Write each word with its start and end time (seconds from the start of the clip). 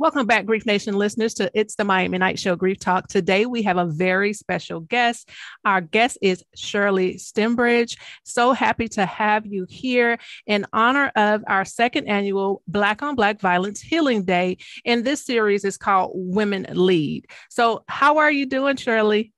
Welcome 0.00 0.26
back, 0.26 0.46
Grief 0.46 0.64
Nation 0.64 0.94
listeners, 0.96 1.34
to 1.34 1.50
It's 1.52 1.74
the 1.74 1.84
Miami 1.84 2.16
Night 2.16 2.38
Show 2.38 2.56
Grief 2.56 2.78
Talk. 2.78 3.08
Today 3.08 3.44
we 3.44 3.60
have 3.64 3.76
a 3.76 3.84
very 3.84 4.32
special 4.32 4.80
guest. 4.80 5.28
Our 5.66 5.82
guest 5.82 6.16
is 6.22 6.42
Shirley 6.56 7.16
Stembridge. 7.16 7.98
So 8.24 8.54
happy 8.54 8.88
to 8.88 9.04
have 9.04 9.44
you 9.44 9.66
here 9.68 10.18
in 10.46 10.64
honor 10.72 11.12
of 11.16 11.44
our 11.46 11.66
second 11.66 12.08
annual 12.08 12.62
Black 12.66 13.02
on 13.02 13.14
Black 13.14 13.42
Violence 13.42 13.82
Healing 13.82 14.24
Day. 14.24 14.56
And 14.86 15.04
this 15.04 15.22
series 15.26 15.66
is 15.66 15.76
called 15.76 16.12
Women 16.14 16.66
Lead. 16.70 17.26
So, 17.50 17.84
how 17.86 18.16
are 18.16 18.32
you 18.32 18.46
doing, 18.46 18.76
Shirley? 18.76 19.34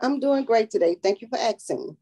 I'm 0.00 0.18
doing 0.18 0.44
great 0.44 0.70
today. 0.70 0.96
Thank 1.00 1.20
you 1.20 1.28
for 1.28 1.38
asking. 1.38 1.96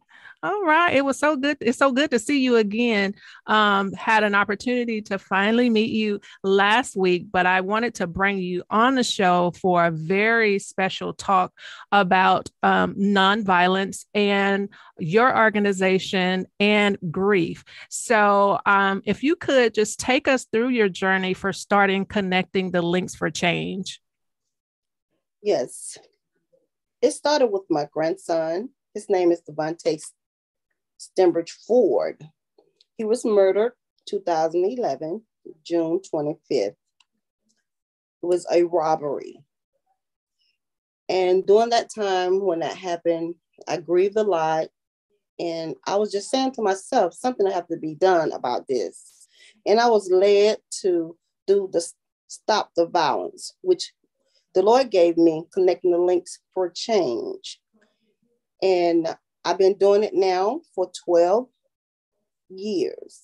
All 0.44 0.62
right. 0.62 0.94
It 0.94 1.02
was 1.02 1.18
so 1.18 1.36
good. 1.36 1.56
It's 1.62 1.78
so 1.78 1.90
good 1.90 2.10
to 2.10 2.18
see 2.18 2.40
you 2.40 2.56
again. 2.56 3.14
Um, 3.46 3.94
had 3.94 4.24
an 4.24 4.34
opportunity 4.34 5.00
to 5.00 5.18
finally 5.18 5.70
meet 5.70 5.90
you 5.90 6.20
last 6.42 6.96
week, 6.96 7.28
but 7.32 7.46
I 7.46 7.62
wanted 7.62 7.94
to 7.94 8.06
bring 8.06 8.36
you 8.36 8.62
on 8.68 8.94
the 8.94 9.04
show 9.04 9.52
for 9.52 9.86
a 9.86 9.90
very 9.90 10.58
special 10.58 11.14
talk 11.14 11.54
about 11.90 12.50
um, 12.62 12.94
nonviolence 12.94 14.04
and 14.12 14.68
your 14.98 15.34
organization 15.34 16.44
and 16.60 16.98
grief. 17.10 17.64
So, 17.88 18.58
um, 18.66 19.00
if 19.06 19.22
you 19.22 19.36
could 19.36 19.72
just 19.72 19.98
take 19.98 20.28
us 20.28 20.44
through 20.52 20.68
your 20.68 20.90
journey 20.90 21.32
for 21.32 21.54
starting 21.54 22.04
connecting 22.04 22.70
the 22.70 22.82
links 22.82 23.14
for 23.14 23.30
change. 23.30 23.98
Yes. 25.42 25.96
It 27.00 27.12
started 27.12 27.46
with 27.46 27.62
my 27.70 27.88
grandson. 27.90 28.68
His 28.92 29.08
name 29.08 29.32
is 29.32 29.40
Devontae 29.40 30.02
Stembridge 30.98 31.52
Ford. 31.66 32.28
He 32.96 33.04
was 33.04 33.24
murdered 33.24 33.72
2011, 34.06 35.22
June 35.64 36.00
25th. 36.00 36.38
It 36.50 36.76
was 38.22 38.46
a 38.50 38.64
robbery. 38.64 39.44
And 41.08 41.44
during 41.46 41.70
that 41.70 41.92
time 41.94 42.40
when 42.40 42.60
that 42.60 42.76
happened, 42.76 43.34
I 43.68 43.78
grieved 43.78 44.16
a 44.16 44.22
lot. 44.22 44.68
And 45.38 45.74
I 45.86 45.96
was 45.96 46.12
just 46.12 46.30
saying 46.30 46.52
to 46.52 46.62
myself, 46.62 47.12
something 47.12 47.50
have 47.50 47.66
to 47.68 47.76
be 47.76 47.94
done 47.94 48.32
about 48.32 48.66
this. 48.68 49.26
And 49.66 49.80
I 49.80 49.88
was 49.88 50.10
led 50.10 50.58
to 50.82 51.16
do 51.46 51.68
the 51.72 51.86
Stop 52.28 52.70
the 52.76 52.86
Violence, 52.86 53.54
which 53.60 53.92
the 54.54 54.62
Lord 54.62 54.90
gave 54.90 55.16
me, 55.16 55.44
connecting 55.52 55.90
the 55.90 55.98
links 55.98 56.38
for 56.52 56.70
change. 56.70 57.60
And 58.62 59.14
I've 59.44 59.58
been 59.58 59.76
doing 59.76 60.04
it 60.04 60.14
now 60.14 60.62
for 60.74 60.90
12 61.04 61.48
years. 62.48 63.22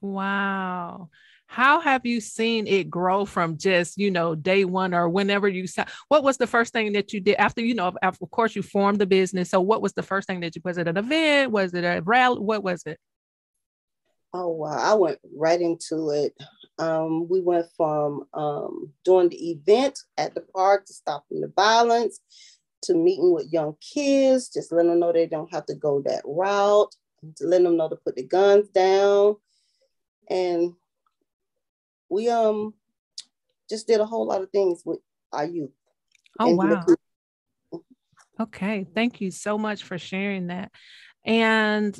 Wow. 0.00 1.08
How 1.46 1.80
have 1.80 2.04
you 2.04 2.20
seen 2.20 2.66
it 2.66 2.90
grow 2.90 3.24
from 3.24 3.56
just, 3.58 3.96
you 3.96 4.10
know, 4.10 4.34
day 4.34 4.64
one 4.64 4.92
or 4.92 5.08
whenever 5.08 5.46
you 5.46 5.66
saw? 5.66 5.84
What 6.08 6.24
was 6.24 6.36
the 6.36 6.46
first 6.46 6.72
thing 6.72 6.92
that 6.92 7.12
you 7.12 7.20
did 7.20 7.36
after, 7.36 7.60
you 7.60 7.74
know, 7.74 7.92
of 8.02 8.18
course 8.30 8.56
you 8.56 8.62
formed 8.62 8.98
the 8.98 9.06
business. 9.06 9.50
So 9.50 9.60
what 9.60 9.80
was 9.80 9.92
the 9.92 10.02
first 10.02 10.26
thing 10.26 10.40
that 10.40 10.56
you, 10.56 10.62
was 10.64 10.78
it 10.78 10.88
an 10.88 10.96
event? 10.96 11.52
Was 11.52 11.72
it 11.72 11.84
a 11.84 12.02
rally? 12.04 12.40
What 12.40 12.64
was 12.64 12.82
it? 12.86 12.98
Oh, 14.32 14.48
wow. 14.48 14.76
I 14.76 14.94
went 14.94 15.20
right 15.36 15.60
into 15.60 16.10
it. 16.10 16.34
Um, 16.78 17.28
we 17.28 17.40
went 17.40 17.66
from 17.76 18.24
um, 18.34 18.92
doing 19.04 19.28
the 19.28 19.52
event 19.52 20.00
at 20.18 20.34
the 20.34 20.40
park 20.40 20.86
to 20.86 20.92
stopping 20.92 21.40
the 21.40 21.52
violence 21.54 22.18
to 22.84 22.94
meeting 22.94 23.32
with 23.32 23.52
young 23.52 23.76
kids, 23.80 24.48
just 24.48 24.72
letting 24.72 24.90
them 24.90 25.00
know 25.00 25.12
they 25.12 25.26
don't 25.26 25.52
have 25.52 25.66
to 25.66 25.74
go 25.74 26.02
that 26.02 26.22
route, 26.24 26.94
to 27.36 27.46
letting 27.46 27.64
them 27.64 27.76
know 27.76 27.88
to 27.88 27.96
put 27.96 28.16
the 28.16 28.24
guns 28.24 28.68
down. 28.68 29.36
And 30.28 30.74
we 32.08 32.28
um 32.28 32.74
just 33.68 33.86
did 33.86 34.00
a 34.00 34.06
whole 34.06 34.26
lot 34.26 34.42
of 34.42 34.50
things 34.50 34.82
with 34.84 35.00
our 35.32 35.44
youth. 35.44 35.70
Oh 36.38 36.50
wow. 36.50 36.84
Okay, 38.40 38.84
thank 38.94 39.20
you 39.20 39.30
so 39.30 39.56
much 39.56 39.84
for 39.84 39.96
sharing 39.96 40.48
that. 40.48 40.72
And 41.24 41.98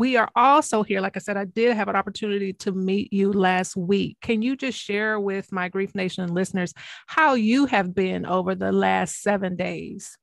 we 0.00 0.16
are 0.16 0.30
also 0.34 0.82
here. 0.82 1.02
Like 1.02 1.18
I 1.18 1.20
said, 1.20 1.36
I 1.36 1.44
did 1.44 1.76
have 1.76 1.88
an 1.88 1.94
opportunity 1.94 2.54
to 2.54 2.72
meet 2.72 3.12
you 3.12 3.34
last 3.34 3.76
week. 3.76 4.16
Can 4.22 4.40
you 4.40 4.56
just 4.56 4.78
share 4.78 5.20
with 5.20 5.52
my 5.52 5.68
Grief 5.68 5.94
Nation 5.94 6.32
listeners 6.32 6.72
how 7.06 7.34
you 7.34 7.66
have 7.66 7.94
been 7.94 8.24
over 8.24 8.54
the 8.54 8.72
last 8.72 9.20
seven 9.20 9.56
days? 9.56 10.16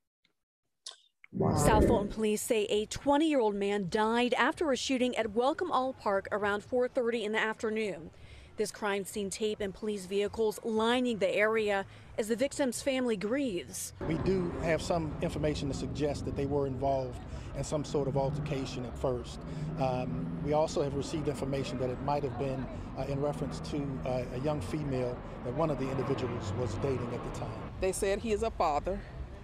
Wow. 1.32 1.56
South 1.58 1.86
Fulton 1.86 2.08
police 2.08 2.42
say 2.42 2.64
a 2.66 2.88
20 2.88 3.30
year 3.30 3.40
old 3.40 3.54
man 3.54 3.86
died 3.88 4.34
after 4.34 4.72
a 4.72 4.76
shooting 4.76 5.16
at 5.16 5.34
Welcome 5.34 5.72
All 5.72 5.94
Park 5.94 6.28
around 6.32 6.64
4:30 6.64 7.26
in 7.26 7.32
the 7.34 7.40
afternoon. 7.40 8.10
This 8.58 8.72
crime 8.72 9.06
scene 9.06 9.30
tape 9.30 9.62
and 9.62 9.72
police 9.72 10.08
vehicles 10.08 10.60
lining 10.64 11.20
the 11.20 11.30
area 11.30 11.86
as 12.18 12.28
the 12.28 12.36
victim's 12.36 12.82
family 12.82 13.16
grieves. 13.16 13.94
We 14.08 14.16
do 14.18 14.52
have 14.64 14.82
some 14.82 15.16
information 15.22 15.68
to 15.68 15.76
suggest 15.76 16.26
that 16.26 16.36
they 16.36 16.48
were 16.48 16.66
involved 16.66 17.20
in 17.56 17.64
some 17.64 17.86
sort 17.86 18.08
of 18.08 18.18
altercation 18.18 18.84
at 18.84 18.98
first. 18.98 19.40
Um, 19.80 20.26
we 20.44 20.54
also 20.54 20.82
have 20.82 20.96
received 20.96 21.28
information 21.28 21.78
that 21.78 21.92
it 21.92 22.02
might 22.02 22.24
have 22.24 22.40
been 22.40 22.66
uh, 22.98 23.04
in 23.04 23.22
reference 23.22 23.60
to 23.70 23.78
uh, 24.08 24.24
a 24.34 24.40
young 24.40 24.60
female 24.60 25.16
that 25.46 25.54
one 25.54 25.70
of 25.70 25.78
the 25.78 25.88
individuals 25.92 26.52
was 26.60 26.74
dating 26.76 27.14
at 27.14 27.24
the 27.32 27.40
time. 27.40 27.62
They 27.80 27.92
said 27.92 28.18
he 28.18 28.32
is 28.32 28.42
a 28.42 28.50
father. 28.50 29.00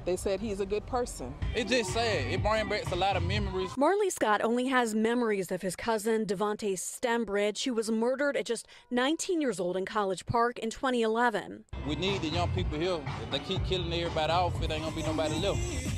They 0.06 0.18
said 0.18 0.40
he's 0.42 0.60
a 0.60 0.66
good 0.66 0.86
person. 0.86 1.34
It's 1.56 1.72
just 1.72 1.94
sad. 1.94 2.28
It 2.32 2.44
brings 2.44 2.70
back 2.70 2.92
a 2.92 2.96
lot 2.96 3.16
of 3.16 3.24
memories. 3.24 3.72
Marley 3.78 4.10
Scott 4.10 4.42
only 4.44 4.68
has 4.68 4.94
memories 4.94 5.52
of 5.52 5.62
his 5.62 5.76
cousin 5.76 6.26
Devontae 6.26 6.78
Stembridge, 6.78 7.64
who 7.64 7.74
was 7.74 7.90
murdered 7.90 8.36
at 8.36 8.46
just 8.46 8.68
19 8.92 9.40
years 9.40 9.60
old 9.60 9.78
in 9.78 9.86
College 9.86 10.26
Park 10.26 10.60
in 10.60 10.70
2011. 10.70 11.64
We 11.88 11.96
need 11.96 12.22
the 12.22 12.30
young 12.30 12.50
people 12.52 12.78
here. 12.78 13.00
If 13.24 13.32
they 13.32 13.40
keep 13.40 13.66
killing 13.66 13.94
everybody 13.94 14.32
off, 14.32 14.62
it 14.62 14.72
ain't 14.72 14.84
gonna 14.84 14.96
be 14.96 15.04
nobody 15.04 15.36
left. 15.40 15.93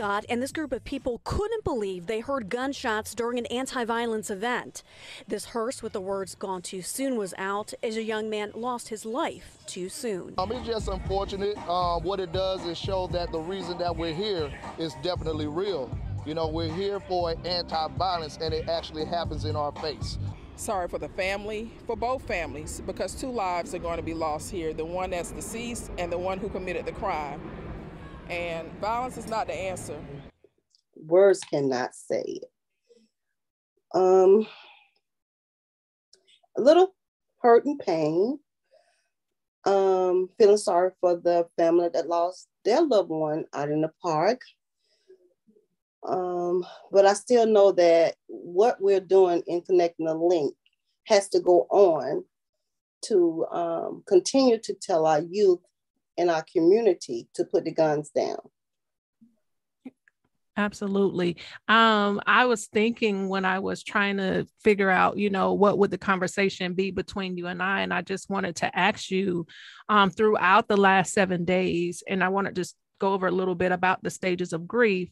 Scott 0.00 0.24
and 0.30 0.42
this 0.42 0.50
group 0.50 0.72
of 0.72 0.82
people 0.82 1.20
couldn't 1.24 1.62
believe 1.62 2.06
they 2.06 2.20
heard 2.20 2.48
gunshots 2.48 3.14
during 3.14 3.38
an 3.38 3.44
anti 3.46 3.84
violence 3.84 4.30
event. 4.30 4.82
This 5.28 5.44
hearse 5.44 5.82
with 5.82 5.92
the 5.92 6.00
words 6.00 6.34
gone 6.34 6.62
too 6.62 6.80
soon 6.80 7.16
was 7.16 7.34
out 7.36 7.74
as 7.82 7.98
a 7.98 8.02
young 8.02 8.30
man 8.30 8.50
lost 8.54 8.88
his 8.88 9.04
life 9.04 9.58
too 9.66 9.90
soon. 9.90 10.32
Um, 10.38 10.52
it's 10.52 10.66
just 10.66 10.88
unfortunate. 10.88 11.58
Um, 11.68 12.02
what 12.02 12.18
it 12.18 12.32
does 12.32 12.64
is 12.64 12.78
show 12.78 13.08
that 13.08 13.30
the 13.30 13.40
reason 13.40 13.76
that 13.76 13.94
we're 13.94 14.14
here 14.14 14.50
is 14.78 14.94
definitely 15.02 15.48
real. 15.48 15.94
You 16.24 16.32
know, 16.32 16.48
we're 16.48 16.72
here 16.72 16.98
for 17.00 17.34
anti 17.44 17.88
violence 17.98 18.38
and 18.40 18.54
it 18.54 18.70
actually 18.70 19.04
happens 19.04 19.44
in 19.44 19.54
our 19.54 19.72
face 19.82 20.16
sorry 20.56 20.86
for 20.88 20.98
the 20.98 21.08
family, 21.08 21.70
for 21.86 21.96
both 21.96 22.20
families, 22.26 22.82
because 22.84 23.14
two 23.14 23.30
lives 23.30 23.74
are 23.74 23.78
going 23.78 23.96
to 23.96 24.02
be 24.02 24.12
lost 24.12 24.50
here 24.50 24.74
the 24.74 24.84
one 24.84 25.08
that's 25.08 25.32
deceased 25.32 25.90
and 25.96 26.12
the 26.12 26.18
one 26.18 26.38
who 26.38 26.50
committed 26.50 26.84
the 26.84 26.92
crime. 26.92 27.40
And 28.30 28.70
violence 28.80 29.18
is 29.18 29.26
not 29.26 29.48
the 29.48 29.54
answer. 29.54 29.98
Words 30.94 31.40
cannot 31.40 31.96
say 31.96 32.22
it. 32.22 32.50
Um, 33.92 34.46
a 36.56 36.60
little 36.60 36.94
hurt 37.42 37.64
and 37.64 37.78
pain. 37.80 38.38
Um, 39.64 40.30
feeling 40.38 40.56
sorry 40.56 40.92
for 41.00 41.16
the 41.16 41.48
family 41.58 41.88
that 41.92 42.08
lost 42.08 42.48
their 42.64 42.82
loved 42.82 43.10
one 43.10 43.46
out 43.52 43.68
in 43.68 43.80
the 43.80 43.90
park. 44.00 44.40
Um, 46.08 46.64
but 46.92 47.04
I 47.04 47.14
still 47.14 47.46
know 47.46 47.72
that 47.72 48.14
what 48.28 48.80
we're 48.80 49.00
doing 49.00 49.42
in 49.48 49.60
connecting 49.62 50.06
the 50.06 50.14
link 50.14 50.54
has 51.08 51.28
to 51.30 51.40
go 51.40 51.66
on 51.70 52.24
to 53.06 53.44
um, 53.50 54.02
continue 54.06 54.58
to 54.62 54.74
tell 54.74 55.04
our 55.04 55.20
youth 55.20 55.60
in 56.20 56.28
our 56.28 56.44
community 56.52 57.28
to 57.34 57.44
put 57.44 57.64
the 57.64 57.72
guns 57.72 58.10
down. 58.10 58.38
Absolutely. 60.56 61.38
Um, 61.68 62.20
I 62.26 62.44
was 62.44 62.66
thinking 62.66 63.28
when 63.30 63.46
I 63.46 63.60
was 63.60 63.82
trying 63.82 64.18
to 64.18 64.46
figure 64.62 64.90
out, 64.90 65.16
you 65.16 65.30
know, 65.30 65.54
what 65.54 65.78
would 65.78 65.90
the 65.90 65.96
conversation 65.96 66.74
be 66.74 66.90
between 66.90 67.38
you 67.38 67.46
and 67.46 67.62
I, 67.62 67.80
and 67.80 67.94
I 67.94 68.02
just 68.02 68.28
wanted 68.28 68.56
to 68.56 68.78
ask 68.78 69.10
you 69.10 69.46
um, 69.88 70.10
throughout 70.10 70.68
the 70.68 70.76
last 70.76 71.14
seven 71.14 71.46
days, 71.46 72.02
and 72.06 72.22
I 72.22 72.28
want 72.28 72.46
to 72.48 72.52
just 72.52 72.76
go 72.98 73.14
over 73.14 73.26
a 73.26 73.32
little 73.32 73.54
bit 73.54 73.72
about 73.72 74.02
the 74.02 74.10
stages 74.10 74.52
of 74.52 74.68
grief, 74.68 75.08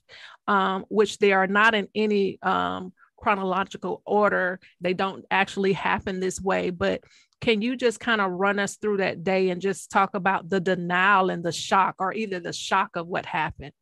um, 0.47 0.85
which 0.91 1.17
they 1.17 1.33
are 1.33 1.47
not 1.47 1.75
in 1.75 1.89
any 1.95 2.39
um, 2.43 2.93
chronological 3.17 4.03
order. 4.05 4.61
They 4.83 4.93
don't 4.93 5.25
actually 5.31 5.73
happen 5.73 6.21
this 6.21 6.39
way, 6.41 6.69
but 6.69 7.03
can 7.41 7.63
you 7.63 7.77
just 7.77 8.01
kind 8.01 8.21
of 8.21 8.33
run 8.33 8.59
us 8.59 8.77
through 8.77 8.97
that 8.99 9.23
day 9.23 9.51
and 9.51 9.61
just 9.61 9.91
talk 9.91 10.15
about 10.15 10.51
the 10.51 10.61
denial 10.61 11.31
and 11.31 11.45
the 11.45 11.53
shock, 11.53 11.97
or 11.99 12.13
either 12.13 12.41
the 12.41 12.53
shock 12.53 12.97
of 12.97 13.07
what 13.07 13.27
happened? 13.27 13.73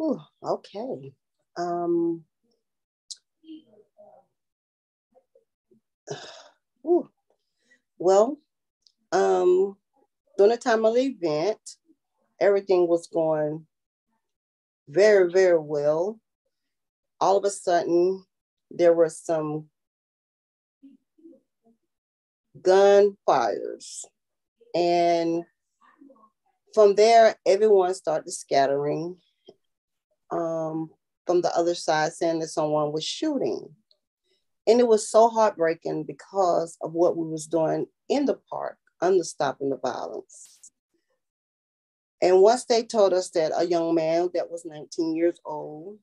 Ooh, 0.00 0.20
okay. 0.42 1.12
Um, 1.56 2.24
ooh, 6.86 7.08
well, 7.98 8.38
um, 9.10 9.76
during 10.36 10.52
the 10.52 10.56
time 10.56 10.84
of 10.84 10.94
the 10.94 11.02
event, 11.02 11.58
everything 12.40 12.88
was 12.88 13.06
going 13.06 13.66
very, 14.88 15.30
very 15.30 15.58
well. 15.58 16.18
All 17.20 17.36
of 17.36 17.44
a 17.44 17.50
sudden, 17.50 18.24
there 18.70 18.92
were 18.92 19.08
some 19.08 19.66
gunfires. 22.60 24.04
And 24.74 25.44
from 26.74 26.94
there, 26.94 27.36
everyone 27.46 27.94
started 27.94 28.30
scattering 28.30 29.16
um, 30.30 30.90
from 31.26 31.42
the 31.42 31.54
other 31.56 31.74
side, 31.74 32.12
saying 32.12 32.40
that 32.40 32.48
someone 32.48 32.92
was 32.92 33.04
shooting. 33.04 33.68
And 34.66 34.80
it 34.80 34.86
was 34.86 35.08
so 35.08 35.28
heartbreaking 35.28 36.04
because 36.04 36.76
of 36.80 36.92
what 36.92 37.16
we 37.16 37.28
was 37.28 37.46
doing 37.46 37.86
in 38.08 38.26
the 38.26 38.38
park 38.50 38.78
under 39.00 39.24
stopping 39.24 39.70
the 39.70 39.76
violence. 39.76 40.58
And 42.20 42.40
once 42.40 42.64
they 42.64 42.84
told 42.84 43.12
us 43.12 43.30
that 43.30 43.52
a 43.56 43.66
young 43.66 43.94
man 43.96 44.30
that 44.34 44.48
was 44.48 44.64
19 44.64 45.16
years 45.16 45.40
old 45.44 45.98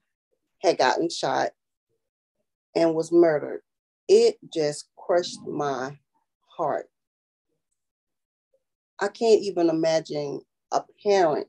had 0.61 0.77
gotten 0.77 1.09
shot 1.09 1.51
and 2.75 2.93
was 2.93 3.11
murdered, 3.11 3.61
it 4.09 4.37
just 4.53 4.89
crushed 4.97 5.39
my 5.47 5.97
heart. 6.59 6.87
I 8.99 9.07
can't 9.07 9.41
even 9.41 9.69
imagine 9.69 10.41
a 10.73 10.83
parent 11.01 11.47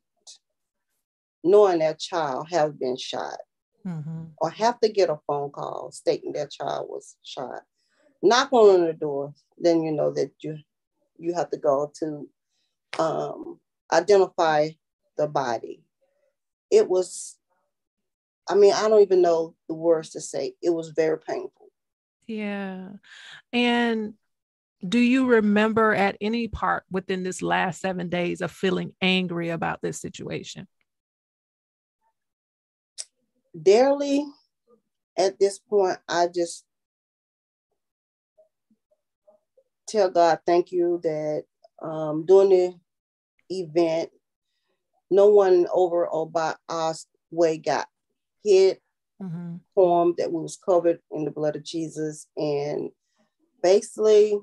knowing 1.42 1.80
their 1.80 1.94
child 1.94 2.46
has 2.50 2.72
been 2.72 2.96
shot 2.96 3.38
mm-hmm. 3.84 4.24
or 4.38 4.50
have 4.50 4.78
to 4.80 4.88
get 4.88 5.10
a 5.10 5.18
phone 5.26 5.50
call 5.50 5.90
stating 5.90 6.32
their 6.32 6.46
child 6.46 6.86
was 6.88 7.16
shot. 7.24 7.62
Knock 8.22 8.52
on 8.52 8.84
the 8.86 8.92
door, 8.92 9.34
then 9.58 9.82
you 9.82 9.92
know 9.92 10.12
that 10.12 10.30
you 10.40 10.58
you 11.18 11.34
have 11.34 11.50
to 11.50 11.58
go 11.58 11.90
to 11.98 12.28
um, 12.98 13.58
identify 13.92 14.68
the 15.16 15.26
body. 15.26 15.82
It 16.70 16.88
was, 16.88 17.36
I 18.48 18.54
mean, 18.54 18.72
I 18.72 18.88
don't 18.88 19.02
even 19.02 19.22
know 19.22 19.54
the 19.68 19.74
words 19.74 20.10
to 20.10 20.20
say. 20.20 20.54
It 20.62 20.70
was 20.70 20.90
very 20.90 21.18
painful. 21.18 21.68
Yeah. 22.26 22.90
And 23.52 24.14
do 24.86 24.98
you 24.98 25.26
remember 25.26 25.94
at 25.94 26.16
any 26.20 26.48
part 26.48 26.84
within 26.90 27.22
this 27.22 27.42
last 27.42 27.80
seven 27.80 28.08
days 28.08 28.40
of 28.40 28.50
feeling 28.50 28.92
angry 29.02 29.50
about 29.50 29.80
this 29.82 30.00
situation? 30.00 30.66
Daily, 33.60 34.24
at 35.18 35.38
this 35.38 35.58
point, 35.58 35.98
I 36.08 36.28
just 36.34 36.64
tell 39.86 40.08
God, 40.08 40.38
thank 40.46 40.72
you 40.72 41.00
that 41.02 41.44
um, 41.82 42.24
during 42.24 42.48
the 42.50 42.74
event, 43.50 44.10
no 45.10 45.28
one 45.28 45.66
over 45.72 46.06
or 46.06 46.30
by 46.30 46.54
our 46.68 46.94
way 47.30 47.58
got 47.58 47.86
hit, 48.44 48.80
mm-hmm. 49.20 49.56
formed 49.74 50.14
that 50.18 50.32
we 50.32 50.40
was 50.40 50.56
covered 50.56 51.00
in 51.10 51.24
the 51.24 51.30
blood 51.30 51.56
of 51.56 51.64
Jesus, 51.64 52.28
and 52.36 52.90
basically 53.62 54.38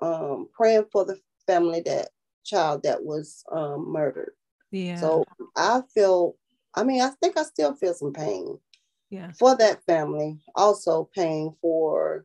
um, 0.00 0.48
praying 0.52 0.86
for 0.92 1.04
the 1.04 1.18
family 1.46 1.80
that 1.86 2.08
child 2.44 2.82
that 2.84 3.04
was 3.04 3.44
um, 3.52 3.92
murdered. 3.92 4.32
Yeah. 4.70 4.96
So 4.96 5.24
I 5.56 5.82
feel, 5.94 6.36
I 6.74 6.84
mean, 6.84 7.02
I 7.02 7.10
think 7.22 7.36
I 7.38 7.42
still 7.42 7.74
feel 7.74 7.94
some 7.94 8.12
pain. 8.12 8.58
Yeah. 9.10 9.30
For 9.38 9.56
that 9.56 9.84
family, 9.84 10.38
also 10.54 11.08
pain 11.14 11.54
for 11.60 12.24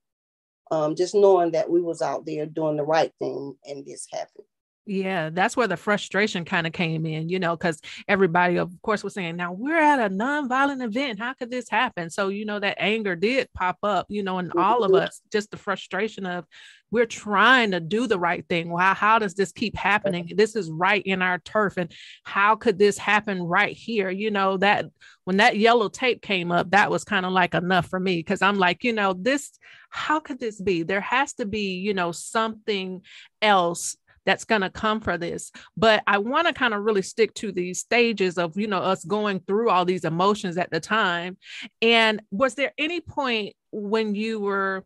um, 0.72 0.96
just 0.96 1.14
knowing 1.14 1.52
that 1.52 1.70
we 1.70 1.82
was 1.82 2.02
out 2.02 2.26
there 2.26 2.46
doing 2.46 2.78
the 2.78 2.84
right 2.84 3.12
thing 3.20 3.56
and 3.66 3.86
this 3.86 4.08
happened. 4.12 4.48
Yeah, 4.88 5.30
that's 5.32 5.56
where 5.56 5.68
the 5.68 5.78
frustration 5.78 6.44
kind 6.44 6.66
of 6.66 6.74
came 6.74 7.06
in, 7.06 7.30
you 7.30 7.38
know, 7.38 7.56
because 7.56 7.80
everybody, 8.08 8.58
of 8.58 8.72
course, 8.82 9.04
was 9.04 9.14
saying, 9.14 9.36
now 9.36 9.54
we're 9.54 9.78
at 9.78 10.00
a 10.00 10.14
non-violent 10.14 10.82
event. 10.82 11.20
How 11.20 11.34
could 11.34 11.52
this 11.52 11.70
happen? 11.70 12.10
So, 12.10 12.30
you 12.30 12.46
know, 12.46 12.60
that 12.60 12.78
anger 12.80 13.16
did 13.16 13.48
pop 13.54 13.78
up, 13.84 14.08
you 14.10 14.24
know, 14.24 14.40
and 14.40 14.52
all 14.58 14.84
of 14.84 14.94
us, 14.96 15.22
just 15.32 15.52
the 15.52 15.58
frustration 15.58 16.26
of 16.26 16.46
we're 16.90 17.06
trying 17.06 17.72
to 17.72 17.80
do 17.80 18.08
the 18.08 18.20
right 18.20 18.46
thing. 18.50 18.70
Wow, 18.70 18.96
how 18.96 19.20
does 19.20 19.36
this 19.36 19.52
keep 19.52 19.78
happening? 19.78 20.32
This 20.36 20.56
is 20.56 20.70
right 20.70 21.02
in 21.06 21.22
our 21.22 21.38
turf. 21.40 21.78
And 21.78 21.92
how 22.24 22.56
could 22.56 22.78
this 22.78 22.98
happen 22.98 23.42
right 23.42 23.76
here? 23.76 24.10
You 24.10 24.32
know, 24.32 24.58
that 24.58 24.86
when 25.24 25.38
that 25.38 25.58
yellow 25.58 25.88
tape 25.90 26.22
came 26.22 26.52
up, 26.52 26.72
that 26.72 26.92
was 26.92 27.04
kind 27.04 27.26
of 27.26 27.32
like 27.32 27.54
enough 27.54 27.88
for 27.88 28.00
me 28.00 28.18
because 28.18 28.42
I'm 28.42 28.58
like, 28.58 28.84
you 28.84 28.92
know, 28.92 29.14
this, 29.14 29.52
how 29.90 30.20
could 30.20 30.40
this 30.40 30.60
be? 30.60 30.84
There 30.84 31.02
has 31.02 31.34
to 31.34 31.46
be, 31.46 31.76
you 31.76 31.94
know, 31.94 32.12
something 32.12 33.04
else 33.42 33.96
that's 34.26 34.46
going 34.46 34.62
to 34.62 34.70
come 34.70 35.02
for 35.02 35.18
this. 35.18 35.52
But 35.78 36.04
i 36.08 36.18
want 36.18 36.48
to 36.48 36.54
kind 36.54 36.74
of 36.74 36.84
really 36.84 37.02
stick 37.02 37.34
to 37.36 37.52
these 37.52 37.80
stages 37.80 38.38
of 38.38 38.58
you 38.58 38.68
know 38.68 38.80
us 38.80 39.04
going 39.04 39.40
through 39.42 39.70
all 39.70 39.86
these 39.86 40.06
emotions 40.06 40.58
at 40.58 40.72
the 40.72 40.80
time. 40.80 41.38
And 41.82 42.22
was 42.32 42.56
there 42.56 42.74
any 42.78 43.02
point 43.02 43.56
when 43.72 44.16
you 44.16 44.40
were 44.40 44.86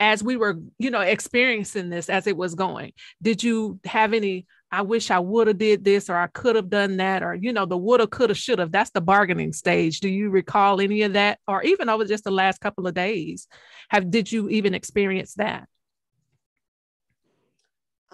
as 0.00 0.22
we 0.22 0.36
were 0.36 0.58
you 0.78 0.90
know 0.90 1.00
experiencing 1.00 1.88
this 1.88 2.08
as 2.08 2.26
it 2.26 2.36
was 2.36 2.56
going 2.56 2.92
did 3.20 3.44
you 3.44 3.78
have 3.84 4.12
any 4.12 4.46
i 4.72 4.82
wish 4.82 5.12
i 5.12 5.18
would 5.18 5.46
have 5.46 5.58
did 5.58 5.84
this 5.84 6.10
or 6.10 6.16
i 6.16 6.26
could 6.26 6.56
have 6.56 6.68
done 6.68 6.96
that 6.96 7.22
or 7.22 7.34
you 7.34 7.52
know 7.52 7.66
the 7.66 7.76
woulda 7.76 8.06
coulda 8.08 8.34
shoulda 8.34 8.66
that's 8.66 8.90
the 8.90 9.00
bargaining 9.00 9.52
stage. 9.52 10.00
Do 10.00 10.08
you 10.08 10.30
recall 10.30 10.80
any 10.80 11.02
of 11.02 11.12
that? 11.12 11.38
Or 11.46 11.62
even 11.62 11.88
over 11.88 12.04
just 12.04 12.24
the 12.24 12.30
last 12.30 12.60
couple 12.60 12.86
of 12.86 12.94
days 12.94 13.46
have 13.90 14.10
did 14.10 14.32
you 14.32 14.48
even 14.48 14.74
experience 14.74 15.34
that 15.34 15.68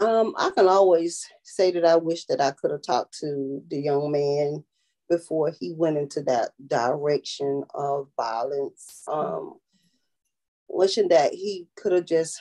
um, 0.01 0.35
I 0.37 0.51
can 0.51 0.69
always 0.69 1.27
say 1.43 1.71
that 1.73 1.85
I 1.85 1.97
wish 1.97 2.27
that 2.27 2.41
I 2.41 2.53
could 2.53 2.71
have 2.71 2.83
talked 2.83 3.19
to 3.21 3.63
the 3.69 3.79
young 3.79 4.13
man 4.13 4.65
before 5.09 5.51
he 5.59 5.73
went 5.73 5.97
into 5.97 6.23
that 6.23 6.51
direction 6.67 7.65
of 7.75 8.09
violence. 8.17 9.03
Um, 9.09 9.59
wishing 10.69 11.09
that 11.09 11.33
he 11.33 11.67
could 11.77 11.93
have 11.93 12.05
just 12.05 12.41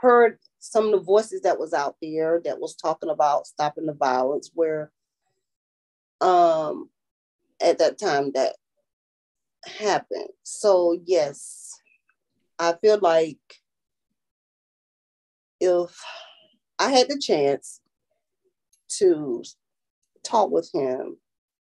heard 0.00 0.38
some 0.58 0.86
of 0.86 0.92
the 0.92 1.00
voices 1.00 1.42
that 1.42 1.58
was 1.58 1.72
out 1.72 1.96
there 2.02 2.40
that 2.44 2.60
was 2.60 2.76
talking 2.76 3.10
about 3.10 3.46
stopping 3.46 3.86
the 3.86 3.92
violence 3.92 4.50
where 4.54 4.92
um 6.20 6.88
at 7.60 7.78
that 7.78 7.98
time 7.98 8.30
that 8.32 8.54
happened. 9.64 10.28
So 10.42 10.98
yes, 11.04 11.72
I 12.58 12.74
feel 12.80 12.98
like 13.00 13.38
if 15.60 16.00
I 16.82 16.90
had 16.90 17.08
the 17.08 17.18
chance 17.18 17.80
to 18.98 19.44
talk 20.24 20.50
with 20.50 20.68
him 20.74 21.16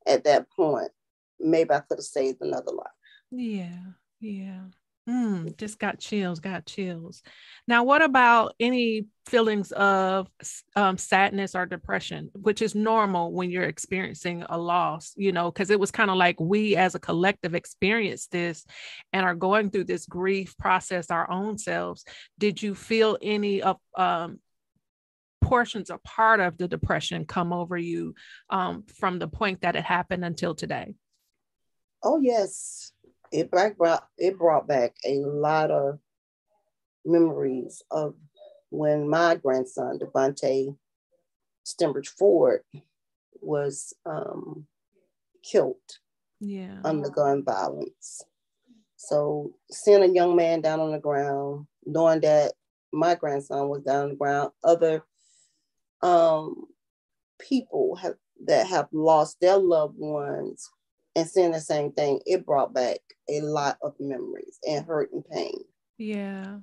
at 0.05 0.23
that 0.25 0.49
point, 0.51 0.91
maybe 1.39 1.71
I 1.71 1.79
could 1.79 1.97
have 1.97 2.05
saved 2.05 2.41
another 2.41 2.71
life. 2.71 2.87
Yeah, 3.31 3.79
yeah. 4.19 4.61
Mm, 5.09 5.57
just 5.57 5.79
got 5.79 5.99
chills, 5.99 6.39
got 6.39 6.65
chills. 6.65 7.23
Now, 7.67 7.83
what 7.83 8.01
about 8.01 8.53
any 8.59 9.07
feelings 9.25 9.71
of 9.71 10.27
um, 10.75 10.97
sadness 10.97 11.55
or 11.55 11.65
depression, 11.65 12.29
which 12.33 12.61
is 12.61 12.75
normal 12.75 13.31
when 13.31 13.49
you're 13.49 13.63
experiencing 13.63 14.43
a 14.49 14.57
loss, 14.57 15.13
you 15.15 15.31
know, 15.31 15.49
because 15.49 15.69
it 15.69 15.79
was 15.79 15.91
kind 15.91 16.11
of 16.11 16.17
like 16.17 16.39
we 16.39 16.75
as 16.75 16.93
a 16.93 16.99
collective 16.99 17.55
experienced 17.55 18.31
this 18.31 18.65
and 19.13 19.25
are 19.25 19.35
going 19.35 19.69
through 19.69 19.85
this 19.85 20.05
grief 20.05 20.57
process 20.57 21.09
our 21.09 21.29
own 21.31 21.57
selves. 21.57 22.03
Did 22.37 22.61
you 22.61 22.75
feel 22.75 23.17
any 23.21 23.61
of 23.61 23.77
um, 23.97 24.39
portions 25.47 25.89
or 25.89 25.99
part 25.99 26.39
of 26.39 26.57
the 26.57 26.67
depression 26.67 27.25
come 27.25 27.53
over 27.53 27.77
you 27.77 28.15
um, 28.49 28.83
from 28.99 29.19
the 29.19 29.27
point 29.27 29.61
that 29.61 29.75
it 29.75 29.83
happened 29.83 30.25
until 30.25 30.55
today? 30.55 30.95
Oh, 32.03 32.19
yes. 32.19 32.91
It 33.31 33.51
brought, 33.51 34.07
it 34.17 34.37
brought 34.37 34.67
back 34.67 34.95
a 35.05 35.19
lot 35.19 35.71
of 35.71 35.99
memories 37.05 37.81
of 37.91 38.15
when 38.69 39.09
my 39.09 39.35
grandson, 39.35 39.99
Devontae 39.99 40.75
Stembridge 41.65 42.09
Ford, 42.09 42.61
was 43.41 43.93
um, 44.05 44.65
killed 45.43 45.75
yeah. 46.39 46.79
under 46.83 47.09
gun 47.09 47.43
violence. 47.43 48.23
So 48.97 49.53
seeing 49.71 50.03
a 50.03 50.13
young 50.13 50.35
man 50.35 50.61
down 50.61 50.79
on 50.79 50.91
the 50.91 50.99
ground, 50.99 51.67
knowing 51.85 52.21
that 52.21 52.53
my 52.91 53.15
grandson 53.15 53.69
was 53.69 53.83
down 53.83 54.03
on 54.03 54.09
the 54.09 54.15
ground, 54.15 54.51
other 54.63 55.03
um, 56.01 56.65
people 57.39 57.95
have 57.95 58.15
that 58.45 58.67
have 58.67 58.87
lost 58.91 59.37
their 59.41 59.57
loved 59.57 59.97
ones 59.97 60.69
and 61.15 61.27
seeing 61.27 61.51
the 61.51 61.59
same 61.59 61.91
thing, 61.91 62.19
it 62.27 62.45
brought 62.45 62.73
back 62.73 62.99
a 63.27 63.41
lot 63.41 63.77
of 63.81 63.95
memories 63.99 64.59
and 64.67 64.85
hurt 64.85 65.11
and 65.11 65.27
pain. 65.27 65.63
Yeah. 65.97 66.57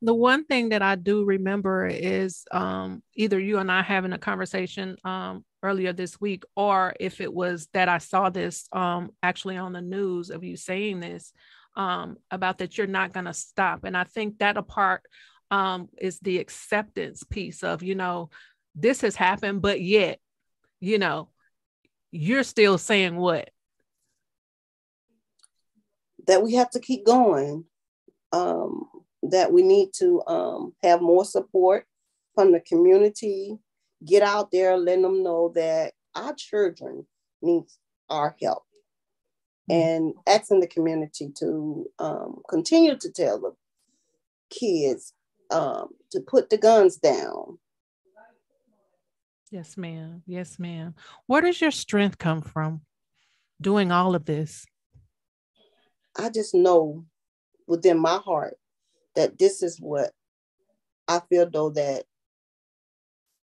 The 0.00 0.14
one 0.14 0.44
thing 0.44 0.70
that 0.70 0.80
I 0.80 0.94
do 0.94 1.24
remember 1.24 1.86
is 1.86 2.44
um, 2.52 3.02
either 3.14 3.38
you 3.38 3.58
and 3.58 3.70
I 3.70 3.82
having 3.82 4.12
a 4.12 4.18
conversation 4.18 4.96
um, 5.04 5.44
earlier 5.62 5.92
this 5.92 6.18
week, 6.18 6.44
or 6.54 6.94
if 6.98 7.20
it 7.20 7.32
was 7.32 7.68
that 7.74 7.90
I 7.90 7.98
saw 7.98 8.30
this 8.30 8.68
um, 8.72 9.10
actually 9.22 9.58
on 9.58 9.72
the 9.72 9.82
news 9.82 10.30
of 10.30 10.42
you 10.42 10.56
saying 10.56 11.00
this 11.00 11.32
um, 11.76 12.16
about 12.30 12.58
that 12.58 12.78
you're 12.78 12.86
not 12.86 13.12
going 13.12 13.26
to 13.26 13.34
stop. 13.34 13.84
And 13.84 13.96
I 13.96 14.04
think 14.04 14.38
that 14.38 14.56
a 14.56 14.62
part 14.62 15.02
um, 15.50 15.88
is 15.98 16.18
the 16.20 16.38
acceptance 16.38 17.22
piece 17.24 17.62
of, 17.62 17.82
you 17.82 17.94
know, 17.94 18.30
this 18.74 19.00
has 19.00 19.16
happened, 19.16 19.62
but 19.62 19.80
yet, 19.80 20.18
you 20.80 20.98
know, 20.98 21.30
you're 22.10 22.42
still 22.42 22.78
saying 22.78 23.16
what? 23.16 23.50
That 26.26 26.42
we 26.42 26.54
have 26.54 26.70
to 26.70 26.80
keep 26.80 27.06
going. 27.06 27.64
Um, 28.32 28.88
that 29.30 29.52
we 29.52 29.62
need 29.62 29.90
to 29.94 30.22
um, 30.26 30.74
have 30.82 31.00
more 31.00 31.24
support 31.24 31.86
from 32.34 32.52
the 32.52 32.60
community. 32.60 33.58
Get 34.04 34.22
out 34.22 34.50
there, 34.50 34.76
let 34.76 35.00
them 35.00 35.22
know 35.22 35.52
that 35.54 35.94
our 36.14 36.34
children 36.34 37.06
need 37.42 37.64
our 38.10 38.36
help, 38.42 38.64
and 39.70 40.12
asking 40.26 40.60
the 40.60 40.66
community 40.66 41.30
to 41.38 41.86
um, 41.98 42.42
continue 42.48 42.96
to 42.96 43.10
tell 43.10 43.40
the 43.40 43.52
kids 44.50 45.14
um, 45.50 45.88
to 46.10 46.20
put 46.20 46.50
the 46.50 46.58
guns 46.58 46.96
down. 46.96 47.58
Yes, 49.50 49.76
ma'am. 49.76 50.22
Yes, 50.26 50.58
ma'am. 50.58 50.94
Where 51.26 51.40
does 51.40 51.60
your 51.60 51.70
strength 51.70 52.18
come 52.18 52.42
from 52.42 52.82
doing 53.60 53.92
all 53.92 54.14
of 54.14 54.24
this? 54.24 54.66
I 56.18 56.30
just 56.30 56.54
know 56.54 57.04
within 57.66 57.98
my 57.98 58.16
heart 58.16 58.56
that 59.14 59.38
this 59.38 59.62
is 59.62 59.78
what 59.78 60.12
I 61.08 61.20
feel 61.28 61.48
though 61.48 61.70
that 61.70 62.04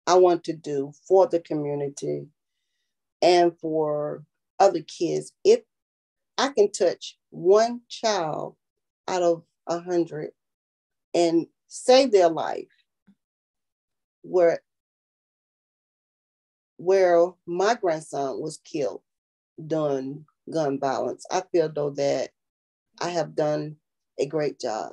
I 0.07 0.15
want 0.15 0.45
to 0.45 0.53
do 0.53 0.93
for 1.07 1.27
the 1.27 1.41
community 1.41 2.27
and 3.21 3.57
for 3.59 4.25
other 4.59 4.83
kids. 4.83 5.33
If 5.45 5.61
I 6.39 6.49
can 6.49 6.73
touch 6.73 7.19
one 7.31 7.83
child 7.89 8.57
out 9.07 9.23
of 9.23 9.45
a 9.67 9.81
hundred 9.81 10.31
and 11.15 11.47
save 11.73 12.13
their 12.13 12.29
life, 12.29 12.69
where 14.21 14.61
where 16.77 17.33
my 17.47 17.75
grandson 17.75 18.41
was 18.41 18.59
killed 18.59 19.01
during 19.67 20.27
gun 20.53 20.79
violence, 20.79 21.25
I 21.31 21.43
feel 21.51 21.71
though 21.73 21.91
that 21.91 22.31
I 23.01 23.09
have 23.09 23.35
done 23.35 23.77
a 24.19 24.27
great 24.27 24.61
job. 24.61 24.93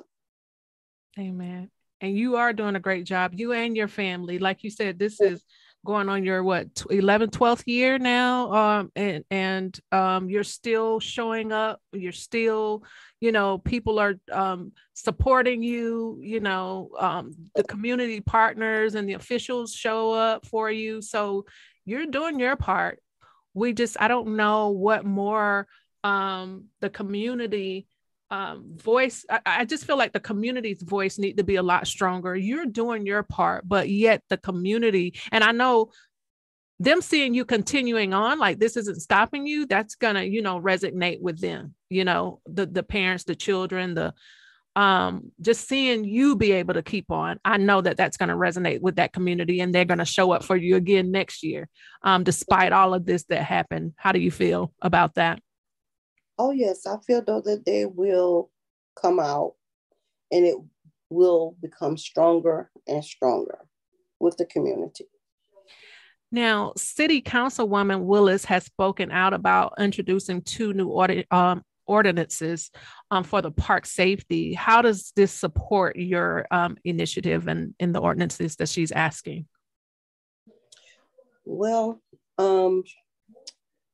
Amen. 1.18 1.70
And 2.00 2.16
you 2.16 2.36
are 2.36 2.54
doing 2.54 2.76
a 2.76 2.80
great 2.80 3.04
job. 3.04 3.32
You 3.34 3.52
and 3.52 3.76
your 3.76 3.88
family, 3.88 4.38
like 4.38 4.64
you 4.64 4.70
said, 4.70 4.98
this 4.98 5.20
is 5.20 5.44
going 5.84 6.08
on 6.08 6.24
your 6.24 6.42
what 6.44 6.74
11th 6.74 7.30
12th 7.30 7.62
year 7.66 7.98
now 7.98 8.52
um 8.52 8.92
and 8.94 9.24
and 9.30 9.80
um 9.92 10.28
you're 10.28 10.44
still 10.44 11.00
showing 11.00 11.52
up 11.52 11.80
you're 11.92 12.12
still 12.12 12.84
you 13.20 13.32
know 13.32 13.58
people 13.58 13.98
are 13.98 14.14
um 14.30 14.72
supporting 14.94 15.62
you 15.62 16.18
you 16.22 16.40
know 16.40 16.90
um 16.98 17.34
the 17.54 17.62
community 17.64 18.20
partners 18.20 18.94
and 18.94 19.08
the 19.08 19.14
officials 19.14 19.72
show 19.72 20.12
up 20.12 20.46
for 20.46 20.70
you. 20.70 21.00
So 21.00 21.46
you're 21.84 22.06
doing 22.06 22.38
your 22.38 22.56
part. 22.56 23.00
We 23.54 23.72
just 23.72 23.96
i 24.00 24.08
don't 24.08 24.36
know 24.36 24.68
what 24.68 25.04
more 25.04 25.66
um 26.04 26.66
the 26.80 26.90
community 26.90 27.86
um, 28.30 28.64
voice 28.76 29.24
I, 29.28 29.40
I, 29.44 29.64
just 29.64 29.84
feel 29.84 29.96
like 29.96 30.12
the 30.12 30.20
community's 30.20 30.82
voice 30.82 31.18
need 31.18 31.36
to 31.38 31.44
be 31.44 31.56
a 31.56 31.62
lot 31.62 31.86
stronger. 31.88 32.36
You're 32.36 32.66
doing 32.66 33.04
your 33.06 33.22
part 33.22 33.68
but 33.68 33.88
yet 33.88 34.22
the 34.28 34.36
community 34.36 35.14
and 35.32 35.42
i 35.42 35.52
know 35.52 35.90
them 36.78 37.02
seeing 37.02 37.34
you 37.34 37.44
continuing 37.44 38.14
on 38.14 38.38
like 38.38 38.58
this 38.58 38.76
isn't 38.76 39.02
stopping 39.02 39.46
you 39.46 39.66
that's 39.66 39.94
gonna 39.94 40.22
you 40.22 40.42
know 40.42 40.60
resonate 40.60 41.20
with 41.20 41.40
them 41.40 41.74
you 41.90 42.04
know 42.04 42.40
the 42.46 42.66
the 42.66 42.82
parents 42.82 43.24
the 43.24 43.34
children 43.34 43.94
the 43.94 44.14
um 44.76 45.30
just 45.40 45.68
seeing 45.68 46.04
you 46.04 46.36
be 46.36 46.52
able 46.52 46.74
to 46.74 46.82
keep 46.82 47.10
on 47.10 47.38
i 47.44 47.56
know 47.56 47.80
that 47.80 47.96
that's 47.96 48.16
going 48.16 48.28
to 48.28 48.34
resonate 48.34 48.80
with 48.80 48.96
that 48.96 49.12
community 49.12 49.60
and 49.60 49.74
they're 49.74 49.84
going 49.84 49.98
to 49.98 50.04
show 50.04 50.30
up 50.30 50.44
for 50.44 50.56
you 50.56 50.76
again 50.76 51.10
next 51.10 51.42
year 51.42 51.68
um 52.02 52.22
despite 52.24 52.72
all 52.72 52.94
of 52.94 53.04
this 53.04 53.24
that 53.24 53.42
happened. 53.42 53.92
How 53.96 54.12
do 54.12 54.20
you 54.20 54.30
feel 54.30 54.72
about 54.80 55.14
that 55.16 55.40
oh 56.40 56.52
yes, 56.52 56.86
I 56.86 56.96
feel 57.06 57.22
though 57.22 57.42
that 57.42 57.66
they 57.66 57.84
will 57.84 58.50
come 59.00 59.20
out 59.20 59.54
and 60.32 60.46
it 60.46 60.56
will 61.10 61.54
become 61.60 61.98
stronger 61.98 62.70
and 62.88 63.04
stronger 63.04 63.58
with 64.18 64.38
the 64.38 64.46
community. 64.46 65.04
Now, 66.32 66.72
City 66.76 67.20
Councilwoman 67.20 68.04
Willis 68.04 68.46
has 68.46 68.64
spoken 68.64 69.10
out 69.10 69.34
about 69.34 69.74
introducing 69.78 70.40
two 70.40 70.72
new 70.72 70.88
ordi- 70.88 71.30
um, 71.30 71.62
ordinances 71.86 72.70
um, 73.10 73.24
for 73.24 73.42
the 73.42 73.50
park 73.50 73.84
safety. 73.84 74.54
How 74.54 74.80
does 74.80 75.12
this 75.16 75.32
support 75.32 75.96
your 75.96 76.46
um, 76.50 76.78
initiative 76.84 77.48
and 77.48 77.74
in 77.78 77.92
the 77.92 78.00
ordinances 78.00 78.56
that 78.56 78.68
she's 78.70 78.92
asking? 78.92 79.46
Well, 81.44 82.00
um, 82.38 82.84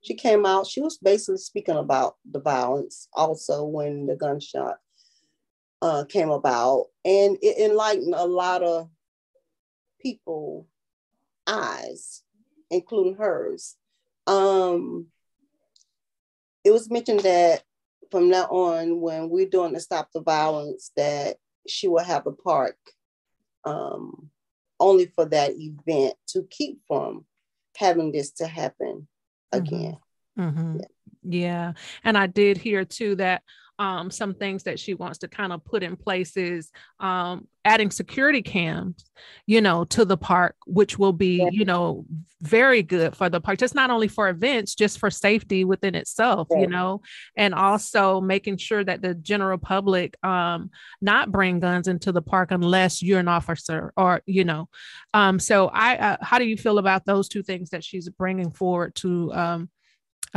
she 0.06 0.14
came 0.14 0.46
out, 0.46 0.68
she 0.68 0.80
was 0.80 0.98
basically 0.98 1.38
speaking 1.38 1.74
about 1.74 2.14
the 2.30 2.38
violence 2.38 3.08
also 3.12 3.64
when 3.64 4.06
the 4.06 4.14
gunshot 4.14 4.76
uh, 5.82 6.04
came 6.04 6.30
about. 6.30 6.86
And 7.04 7.36
it 7.42 7.58
enlightened 7.58 8.14
a 8.14 8.24
lot 8.24 8.62
of 8.62 8.88
people 10.00 10.68
eyes, 11.44 12.22
including 12.70 13.16
hers. 13.16 13.74
Um, 14.28 15.06
it 16.62 16.70
was 16.70 16.88
mentioned 16.88 17.20
that 17.20 17.64
from 18.12 18.30
now 18.30 18.44
on, 18.44 19.00
when 19.00 19.28
we're 19.28 19.48
doing 19.48 19.72
the 19.72 19.80
stop 19.80 20.10
the 20.14 20.22
violence, 20.22 20.92
that 20.96 21.36
she 21.66 21.88
will 21.88 22.04
have 22.04 22.28
a 22.28 22.32
park 22.32 22.76
um, 23.64 24.30
only 24.78 25.06
for 25.06 25.24
that 25.24 25.54
event 25.56 26.14
to 26.28 26.46
keep 26.48 26.78
from 26.86 27.24
having 27.76 28.12
this 28.12 28.30
to 28.30 28.46
happen 28.46 29.08
again. 29.52 29.98
Mm-hmm. 30.38 30.78
Yeah. 30.80 30.86
Yeah. 31.28 31.72
And 32.04 32.16
I 32.16 32.26
did 32.26 32.58
hear 32.58 32.84
too 32.84 33.16
that 33.16 33.42
um, 33.78 34.10
some 34.10 34.34
things 34.34 34.62
that 34.62 34.78
she 34.78 34.94
wants 34.94 35.18
to 35.18 35.28
kind 35.28 35.52
of 35.52 35.64
put 35.64 35.82
in 35.82 35.96
place 35.96 36.36
is 36.36 36.70
um, 36.98 37.46
adding 37.64 37.90
security 37.90 38.40
cams, 38.40 39.10
you 39.46 39.60
know, 39.60 39.84
to 39.84 40.04
the 40.04 40.16
park, 40.16 40.56
which 40.66 40.98
will 40.98 41.12
be, 41.12 41.38
yeah. 41.38 41.48
you 41.50 41.64
know, 41.64 42.06
very 42.40 42.82
good 42.82 43.14
for 43.14 43.28
the 43.28 43.40
park, 43.40 43.58
just 43.58 43.74
not 43.74 43.90
only 43.90 44.08
for 44.08 44.28
events, 44.28 44.74
just 44.74 44.98
for 44.98 45.10
safety 45.10 45.64
within 45.64 45.94
itself, 45.94 46.48
yeah. 46.50 46.60
you 46.60 46.66
know, 46.68 47.02
and 47.36 47.54
also 47.54 48.20
making 48.20 48.56
sure 48.56 48.82
that 48.82 49.02
the 49.02 49.14
general 49.14 49.58
public 49.58 50.16
um, 50.24 50.70
not 51.02 51.30
bring 51.30 51.60
guns 51.60 51.86
into 51.86 52.12
the 52.12 52.22
park 52.22 52.50
unless 52.52 53.02
you're 53.02 53.20
an 53.20 53.28
officer 53.28 53.92
or, 53.96 54.22
you 54.26 54.44
know. 54.44 54.68
Um, 55.12 55.38
so 55.38 55.68
I, 55.68 55.96
uh, 55.96 56.16
how 56.22 56.38
do 56.38 56.46
you 56.46 56.56
feel 56.56 56.78
about 56.78 57.04
those 57.04 57.28
two 57.28 57.42
things 57.42 57.70
that 57.70 57.84
she's 57.84 58.08
bringing 58.08 58.52
forward 58.52 58.94
to 58.96 59.32
um, 59.34 59.68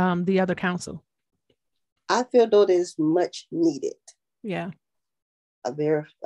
um, 0.00 0.24
the 0.24 0.40
other 0.40 0.54
council? 0.54 1.04
I 2.08 2.24
feel 2.24 2.48
though 2.48 2.62
it 2.62 2.70
is 2.70 2.94
much 2.98 3.46
needed. 3.52 3.94
Yeah. 4.42 4.70
I 5.64 5.70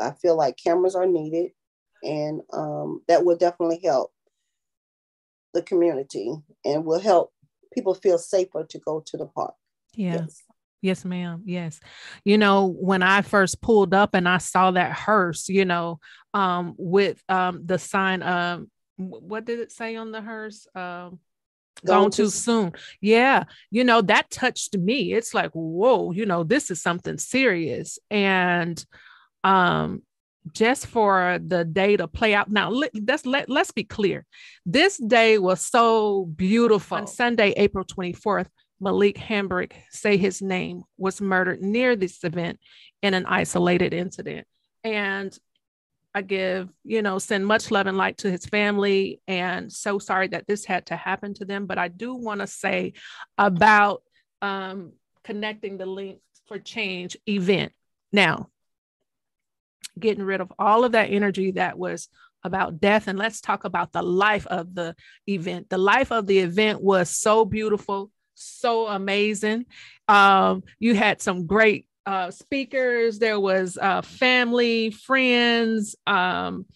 I 0.01 0.13
feel 0.13 0.37
like 0.37 0.57
cameras 0.57 0.95
are 0.95 1.07
needed 1.07 1.51
and 2.03 2.43
um, 2.53 3.03
that 3.09 3.25
will 3.25 3.37
definitely 3.37 3.81
help 3.85 4.13
the 5.55 5.63
community 5.63 6.33
and 6.65 6.85
will 6.85 7.01
help 7.01 7.33
people 7.73 7.95
feel 7.95 8.19
safer 8.19 8.65
to 8.65 8.79
go 8.79 9.03
to 9.07 9.17
the 9.17 9.27
park. 9.27 9.55
Yeah. 9.95 10.21
Yes. 10.21 10.43
Yes, 10.81 11.05
ma'am. 11.05 11.43
Yes. 11.47 11.81
You 12.25 12.37
know, 12.37 12.67
when 12.67 13.03
I 13.03 13.23
first 13.23 13.63
pulled 13.63 13.95
up 13.95 14.15
and 14.15 14.29
I 14.29 14.37
saw 14.37 14.71
that 14.73 14.93
hearse, 14.93 15.49
you 15.49 15.65
know, 15.65 15.99
um, 16.35 16.75
with 16.77 17.23
um 17.29 17.63
the 17.65 17.79
sign, 17.79 18.23
um, 18.23 18.71
what 18.97 19.47
did 19.47 19.61
it 19.61 19.73
say 19.73 19.97
on 19.97 20.13
the 20.13 20.21
hearse? 20.21 20.67
Um, 20.75 21.21
gone 21.87 22.11
too 22.11 22.29
soon. 22.29 22.73
Yeah. 23.01 23.45
You 23.71 23.85
know, 23.85 24.03
that 24.03 24.31
touched 24.31 24.77
me. 24.77 25.13
It's 25.13 25.35
like, 25.35 25.51
whoa, 25.53 26.13
you 26.13 26.27
know, 26.27 26.45
this 26.45 26.71
is 26.71 26.83
something 26.83 27.19
serious. 27.19 27.99
And 28.11 28.85
um 29.43 30.03
just 30.53 30.87
for 30.87 31.39
the 31.45 31.65
day 31.65 31.97
to 31.97 32.07
play 32.07 32.35
out. 32.35 32.51
Now 32.51 32.71
let's 32.71 33.25
let 33.25 33.49
let's 33.49 33.73
be 33.73 33.85
clear. 33.85 34.27
This 34.67 34.99
day 34.99 35.39
was 35.39 35.61
so 35.61 36.27
beautiful. 36.27 36.99
On 36.99 37.07
Sunday, 37.07 37.55
April 37.57 37.85
24th, 37.85 38.49
Malik 38.81 39.17
Hambrick, 39.17 39.73
say 39.91 40.17
his 40.17 40.43
name, 40.43 40.83
was 40.99 41.21
murdered 41.21 41.63
near 41.63 41.97
this 41.97 42.23
event 42.25 42.59
in 43.03 43.15
an 43.15 43.25
isolated 43.27 43.95
incident. 43.95 44.47
And 44.83 45.37
I 46.15 46.23
give, 46.23 46.69
you 46.85 47.03
know, 47.03 47.19
send 47.19 47.45
much 47.47 47.71
love 47.71 47.89
and 47.89 47.97
light 47.97 48.19
to 48.19 48.31
his 48.31 48.47
family 48.47 49.21
and 49.27 49.73
so 49.73 49.99
sorry 49.99 50.29
that 50.29 50.47
this 50.47 50.65
had 50.65 50.87
to 50.87 50.97
happen 50.97 51.35
to 51.35 51.45
them. 51.45 51.67
But 51.67 51.79
I 51.79 51.89
do 51.89 52.15
want 52.15 52.41
to 52.41 52.47
say 52.47 52.93
about 53.37 54.03
um, 54.41 54.93
connecting 55.25 55.77
the 55.77 55.87
Link 55.87 56.21
for 56.47 56.59
Change 56.59 57.17
event. 57.29 57.73
Now, 58.13 58.49
getting 59.99 60.25
rid 60.25 60.41
of 60.41 60.53
all 60.59 60.85
of 60.85 60.93
that 60.93 61.11
energy 61.11 61.53
that 61.53 61.77
was 61.79 62.09
about 62.45 62.79
death 62.79 63.09
and 63.09 63.19
let's 63.19 63.41
talk 63.41 63.65
about 63.65 63.93
the 63.93 64.03
life 64.03 64.47
of 64.47 64.75
the 64.75 64.95
event. 65.27 65.69
The 65.71 65.79
life 65.79 66.13
of 66.13 66.27
the 66.27 66.39
event 66.39 66.81
was 66.81 67.11
so 67.11 67.45
beautiful, 67.45 68.11
so 68.35 68.87
amazing. 68.87 69.67
Um, 70.07 70.63
you 70.79 70.95
had 70.95 71.23
some 71.23 71.47
great 71.47 71.87
uh, 72.07 72.31
speakers, 72.31 73.19
there 73.19 73.41
was 73.41 73.79
uh, 73.81 74.03
family, 74.03 74.91
friends, 74.91 75.97
um, 76.07 76.67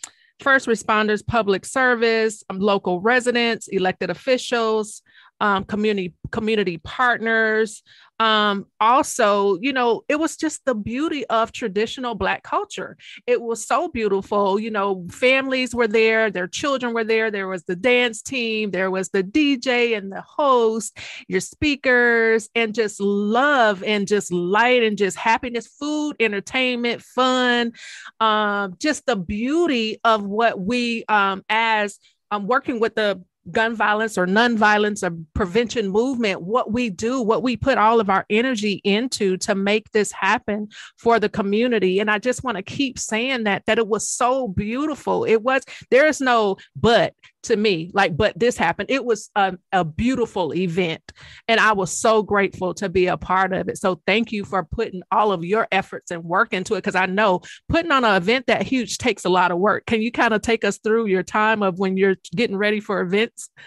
first 0.41 0.67
responders, 0.67 1.27
public 1.27 1.65
service, 1.65 2.45
um, 2.49 2.59
local 2.59 3.01
residents, 3.01 3.69
elected 3.69 4.11
officials, 4.11 5.03
um, 5.41 5.65
community 5.65 6.15
community 6.31 6.79
partners. 6.79 7.83
Um, 8.21 8.67
also, 8.81 9.59
you 9.61 9.73
know, 9.73 10.03
it 10.09 10.19
was 10.19 10.37
just 10.37 10.65
the 10.65 10.75
beauty 10.75 11.25
of 11.27 11.53
traditional 11.53 12.17
Black 12.17 12.43
culture. 12.43 12.97
It 13.29 13.41
was 13.41 13.65
so 13.65 13.89
beautiful. 13.89 14.59
You 14.59 14.73
know, 14.73 15.07
families 15.09 15.73
were 15.73 15.87
there, 15.87 16.29
their 16.29 16.49
children 16.49 16.95
were 16.95 17.05
there. 17.05 17.31
There 17.31 17.47
was 17.47 17.63
the 17.63 17.77
dance 17.77 18.21
team, 18.21 18.73
there 18.73 18.91
was 18.91 19.11
the 19.11 19.23
DJ 19.23 19.97
and 19.97 20.11
the 20.11 20.23
host, 20.23 20.99
your 21.29 21.41
speakers, 21.41 22.49
and 22.57 22.75
just 22.75 23.01
love 23.01 23.85
and 23.85 24.09
just 24.09 24.33
light 24.33 24.83
and 24.83 24.99
just 24.99 25.17
happiness, 25.17 25.69
food, 25.69 26.17
entertainment, 26.19 27.03
fun. 27.03 27.73
Um, 28.19 28.75
just 28.81 29.07
the 29.07 29.17
beauty 29.17 30.01
of 30.03 30.25
what 30.25 30.59
we, 30.59 31.05
um, 31.09 31.45
as 31.49 32.01
um, 32.33 32.47
working 32.49 32.81
with 32.81 32.97
the 32.97 33.23
gun 33.53 33.75
violence 33.75 34.19
or 34.19 34.27
non-violence 34.27 35.03
or 35.03 35.11
prevention 35.35 35.89
movement 35.89 36.43
what 36.43 36.73
we 36.73 36.91
do 36.91 37.23
what 37.23 37.43
we 37.43 37.57
put 37.57 37.79
all 37.79 38.01
of 38.01 38.11
our 38.11 38.25
energy 38.31 38.81
into 38.85 39.37
to 39.37 39.55
make 39.55 39.91
this 39.93 40.13
happen 40.13 40.69
for 40.97 41.19
the 41.19 41.29
community. 41.29 42.01
And 42.01 42.11
i 42.11 42.19
just 42.19 42.45
want 42.45 42.57
to 42.57 42.63
keep 42.63 42.99
saying 42.99 43.45
that 43.45 43.65
that 43.67 43.79
it 43.79 43.89
was 43.89 44.09
so 44.09 44.49
beautiful. 44.49 45.25
It 45.25 45.43
was 45.43 45.63
there 45.91 46.07
is 46.07 46.21
no 46.21 46.57
but 46.77 47.15
to 47.45 47.57
me 47.57 47.91
like 47.95 48.17
but 48.17 48.39
this 48.39 48.57
happened. 48.57 48.91
It 48.91 49.05
was 49.05 49.31
a, 49.35 49.57
a 49.73 49.85
beautiful 49.85 50.55
event 50.55 51.03
and 51.47 51.61
i 51.61 51.73
was 51.73 51.91
so 51.91 52.23
grateful 52.23 52.75
to 52.75 52.89
be 52.89 53.07
a 53.07 53.17
part 53.17 53.53
of 53.53 53.69
it. 53.69 53.79
So 53.79 54.01
thank 54.07 54.33
you 54.33 54.45
for 54.45 54.65
putting 54.65 55.03
all 55.11 55.33
of 55.33 55.45
your 55.45 55.69
efforts 55.71 56.11
and 56.11 56.25
work 56.25 56.53
into 56.53 56.75
it 56.75 56.79
because 56.79 56.95
i 56.95 57.07
know 57.07 57.41
putting 57.69 57.93
on 57.93 58.05
an 58.05 58.17
event 58.17 58.47
that 58.47 58.63
huge 58.63 58.99
takes 58.99 59.25
a 59.25 59.29
lot 59.29 59.51
of 59.51 59.59
work. 59.59 59.87
Can 59.87 60.03
you 60.03 60.13
kind 60.13 60.35
of 60.35 60.43
take 60.43 60.65
us 60.65 60.79
through 60.79 61.07
your 61.07 61.23
time 61.23 61.63
of 61.63 61.79
when 61.79 61.97
you're 61.97 62.17
getting 62.35 62.57
ready 62.57 62.81
for 62.81 63.01
events? 63.01 63.51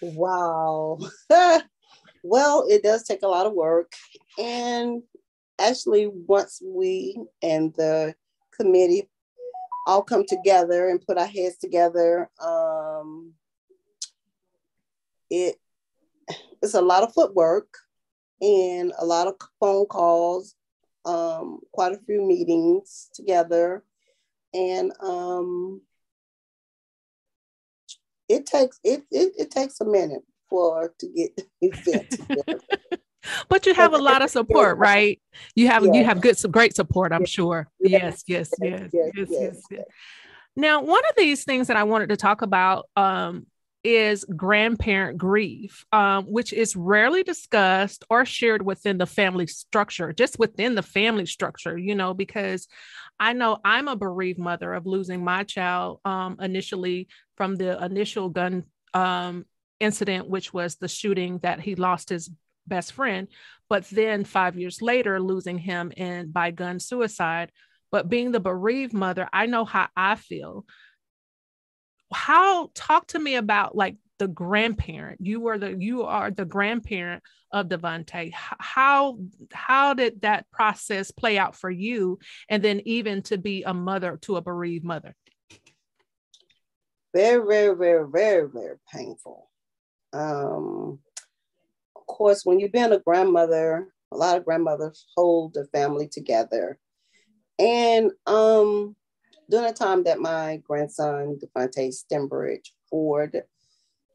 Wow. 0.00 0.98
Well 2.24 2.66
it 2.68 2.82
does 2.82 3.04
take 3.04 3.22
a 3.22 3.28
lot 3.28 3.46
of 3.46 3.52
work 3.52 3.92
and 4.38 5.02
actually 5.58 6.08
once 6.08 6.60
we 6.62 7.16
and 7.42 7.72
the 7.74 8.14
committee 8.56 9.08
all 9.88 10.02
come 10.02 10.24
together 10.26 10.90
and 10.90 11.00
put 11.04 11.16
our 11.16 11.26
heads 11.26 11.56
together. 11.56 12.30
Um, 12.38 13.32
it 15.30 15.56
it's 16.62 16.74
a 16.74 16.82
lot 16.82 17.02
of 17.02 17.14
footwork 17.14 17.68
and 18.42 18.92
a 18.98 19.06
lot 19.06 19.26
of 19.26 19.36
phone 19.58 19.86
calls, 19.86 20.54
um, 21.06 21.60
quite 21.72 21.92
a 21.92 21.98
few 22.06 22.22
meetings 22.22 23.08
together, 23.14 23.82
and 24.52 24.92
um, 25.00 25.80
it 28.28 28.44
takes 28.44 28.78
it, 28.84 29.04
it 29.10 29.32
it 29.38 29.50
takes 29.50 29.80
a 29.80 29.86
minute 29.86 30.22
for 30.50 30.92
to 30.98 31.08
get 31.08 31.40
event 31.62 32.10
together. 32.10 32.60
but 33.48 33.66
you 33.66 33.74
have 33.74 33.92
a 33.92 33.98
lot 33.98 34.22
of 34.22 34.30
support, 34.30 34.78
right? 34.78 35.20
You 35.54 35.68
have 35.68 35.84
yes. 35.84 35.94
you 35.94 36.04
have 36.04 36.20
good 36.20 36.38
some 36.38 36.50
great 36.50 36.74
support, 36.74 37.12
I'm 37.12 37.22
yes. 37.22 37.30
sure. 37.30 37.68
Yes, 37.80 38.24
yes, 38.26 38.50
yes, 38.60 38.90
yes, 38.92 39.10
yes, 39.14 39.28
yes, 39.30 39.62
yes. 39.70 39.84
Now, 40.56 40.82
one 40.82 41.02
of 41.08 41.14
these 41.16 41.44
things 41.44 41.68
that 41.68 41.76
I 41.76 41.84
wanted 41.84 42.08
to 42.08 42.16
talk 42.16 42.42
about 42.42 42.88
um, 42.96 43.46
is 43.84 44.24
grandparent 44.24 45.16
grief, 45.16 45.84
um, 45.92 46.24
which 46.24 46.52
is 46.52 46.74
rarely 46.74 47.22
discussed 47.22 48.04
or 48.10 48.24
shared 48.24 48.62
within 48.62 48.98
the 48.98 49.06
family 49.06 49.46
structure, 49.46 50.12
just 50.12 50.38
within 50.38 50.74
the 50.74 50.82
family 50.82 51.26
structure, 51.26 51.78
you 51.78 51.94
know, 51.94 52.12
because 52.12 52.66
I 53.20 53.34
know 53.34 53.58
I'm 53.64 53.88
a 53.88 53.96
bereaved 53.96 54.38
mother 54.38 54.74
of 54.74 54.86
losing 54.86 55.22
my 55.22 55.44
child 55.44 56.00
um, 56.04 56.36
initially 56.40 57.08
from 57.36 57.56
the 57.56 57.82
initial 57.84 58.28
gun 58.28 58.64
um, 58.94 59.46
incident, 59.80 60.28
which 60.28 60.52
was 60.52 60.76
the 60.76 60.88
shooting 60.88 61.38
that 61.42 61.60
he 61.60 61.76
lost 61.76 62.08
his 62.08 62.30
best 62.68 62.92
friend, 62.92 63.28
but 63.68 63.84
then 63.90 64.24
five 64.24 64.58
years 64.58 64.80
later, 64.82 65.20
losing 65.20 65.58
him 65.58 65.92
in 65.96 66.30
by 66.30 66.50
gun 66.50 66.80
suicide. 66.80 67.52
But 67.90 68.08
being 68.08 68.32
the 68.32 68.40
bereaved 68.40 68.92
mother, 68.92 69.28
I 69.32 69.46
know 69.46 69.64
how 69.64 69.88
I 69.96 70.14
feel. 70.14 70.66
How 72.12 72.70
talk 72.74 73.06
to 73.08 73.18
me 73.18 73.36
about 73.36 73.74
like 73.74 73.96
the 74.18 74.28
grandparent. 74.28 75.20
You 75.20 75.40
were 75.40 75.58
the 75.58 75.76
you 75.78 76.02
are 76.02 76.30
the 76.30 76.44
grandparent 76.44 77.22
of 77.52 77.68
Devonte. 77.68 78.32
How 78.32 79.18
how 79.52 79.94
did 79.94 80.22
that 80.22 80.50
process 80.50 81.10
play 81.10 81.38
out 81.38 81.56
for 81.56 81.70
you? 81.70 82.18
And 82.48 82.62
then 82.62 82.82
even 82.84 83.22
to 83.22 83.38
be 83.38 83.62
a 83.62 83.72
mother 83.72 84.18
to 84.22 84.36
a 84.36 84.42
bereaved 84.42 84.84
mother. 84.84 85.14
Very, 87.14 87.46
very, 87.46 87.76
very, 87.76 88.06
very, 88.10 88.48
very 88.48 88.76
painful. 88.92 89.48
Um, 90.12 90.98
course, 92.08 92.44
when 92.44 92.58
you've 92.58 92.72
been 92.72 92.92
a 92.92 92.98
grandmother, 92.98 93.88
a 94.10 94.16
lot 94.16 94.36
of 94.36 94.44
grandmothers 94.44 95.06
hold 95.16 95.54
the 95.54 95.66
family 95.66 96.08
together. 96.08 96.78
And 97.58 98.10
um, 98.26 98.96
during 99.50 99.66
the 99.66 99.72
time 99.72 100.04
that 100.04 100.20
my 100.20 100.60
grandson, 100.64 101.38
Devontae 101.38 101.92
Stembridge 101.92 102.72
Ford, 102.90 103.42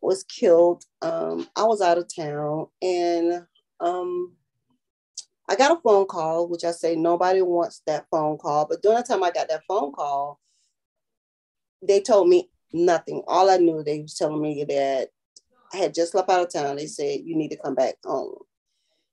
was 0.02 0.24
killed, 0.24 0.84
um, 1.02 1.48
I 1.56 1.64
was 1.64 1.82
out 1.82 1.98
of 1.98 2.14
town 2.14 2.68
and 2.82 3.46
um, 3.80 4.34
I 5.50 5.56
got 5.56 5.78
a 5.78 5.82
phone 5.82 6.06
call, 6.06 6.48
which 6.48 6.64
I 6.64 6.72
say 6.72 6.96
nobody 6.96 7.42
wants 7.42 7.82
that 7.88 8.08
phone 8.12 8.38
call. 8.38 8.68
But 8.68 8.82
during 8.82 8.98
the 8.98 9.04
time 9.04 9.24
I 9.24 9.32
got 9.32 9.50
that 9.50 9.64
phone 9.68 9.92
call, 9.94 10.40
they 11.82 12.02
told 12.02 12.30
me 12.30 12.50
nothing. 12.74 13.24
All 13.28 13.50
I 13.50 13.58
knew, 13.58 13.84
they 13.84 14.02
was 14.02 14.16
telling 14.16 14.42
me 14.42 14.64
that 14.64 15.10
I 15.74 15.78
had 15.78 15.94
just 15.94 16.14
left 16.14 16.30
out 16.30 16.42
of 16.46 16.54
town. 16.54 16.76
They 16.76 16.86
said, 16.86 17.22
you 17.26 17.36
need 17.36 17.50
to 17.50 17.58
come 17.58 17.76
back 17.76 17.96
home. 18.06 18.38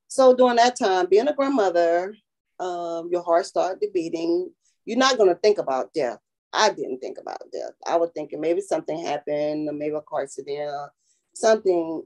So 0.09 0.35
during 0.35 0.57
that 0.57 0.77
time, 0.79 1.07
being 1.09 1.29
a 1.29 1.35
grandmother, 1.35 2.15
um, 2.59 3.09
your 3.11 3.23
heart 3.23 3.47
started 3.47 3.93
beating. 3.95 4.51
You're 4.85 4.99
not 4.99 5.17
going 5.17 5.31
to 5.31 5.41
think 5.41 5.59
about 5.59 5.95
death. 5.95 6.19
I 6.53 6.71
didn't 6.71 6.99
think 6.99 7.17
about 7.19 7.41
death. 7.53 7.73
I 7.87 7.97
was 7.97 8.11
thinking 8.15 8.41
maybe 8.41 8.61
something 8.61 8.99
happened, 8.99 9.69
maybe 9.79 9.95
a 9.95 10.01
car 10.01 10.23
accident, 10.23 10.91
something. 11.35 12.03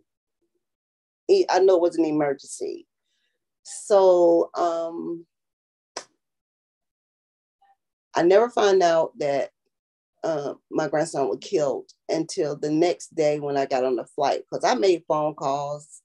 I 1.30 1.58
know 1.60 1.76
it 1.76 1.80
was 1.80 1.96
an 1.96 2.04
emergency. 2.04 2.86
So 3.62 4.50
um, 4.54 5.24
I 8.14 8.22
never 8.22 8.50
found 8.50 8.82
out 8.82 9.18
that 9.18 9.50
uh, 10.24 10.54
my 10.70 10.88
grandson 10.88 11.28
was 11.28 11.38
killed 11.40 11.90
until 12.08 12.56
the 12.56 12.70
next 12.70 13.14
day 13.14 13.38
when 13.38 13.58
I 13.58 13.66
got 13.66 13.84
on 13.84 13.96
the 13.96 14.06
flight 14.06 14.42
because 14.50 14.64
I 14.64 14.74
made 14.74 15.04
phone 15.06 15.34
calls, 15.34 16.00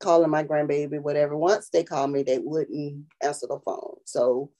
calling 0.00 0.30
my 0.30 0.42
grandbaby, 0.42 1.00
whatever. 1.00 1.36
Once 1.36 1.68
they 1.70 1.84
called 1.84 2.10
me, 2.10 2.24
they 2.24 2.38
wouldn't 2.38 3.04
answer 3.22 3.46
the 3.46 3.60
phone. 3.64 3.96
So 4.04 4.50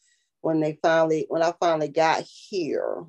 when 0.42 0.60
they 0.60 0.78
finally, 0.80 1.26
when 1.28 1.42
I 1.42 1.52
finally 1.58 1.88
got 1.88 2.22
here, 2.22 3.04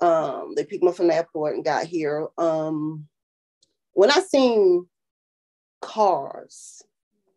um, 0.00 0.54
they 0.56 0.64
picked 0.64 0.82
me 0.82 0.88
up 0.88 0.96
from 0.96 1.06
the 1.06 1.14
airport 1.14 1.54
and 1.54 1.64
got 1.64 1.86
here. 1.86 2.26
Um, 2.36 3.06
when 3.92 4.10
I 4.10 4.18
seen 4.20 4.86
cars 5.80 6.82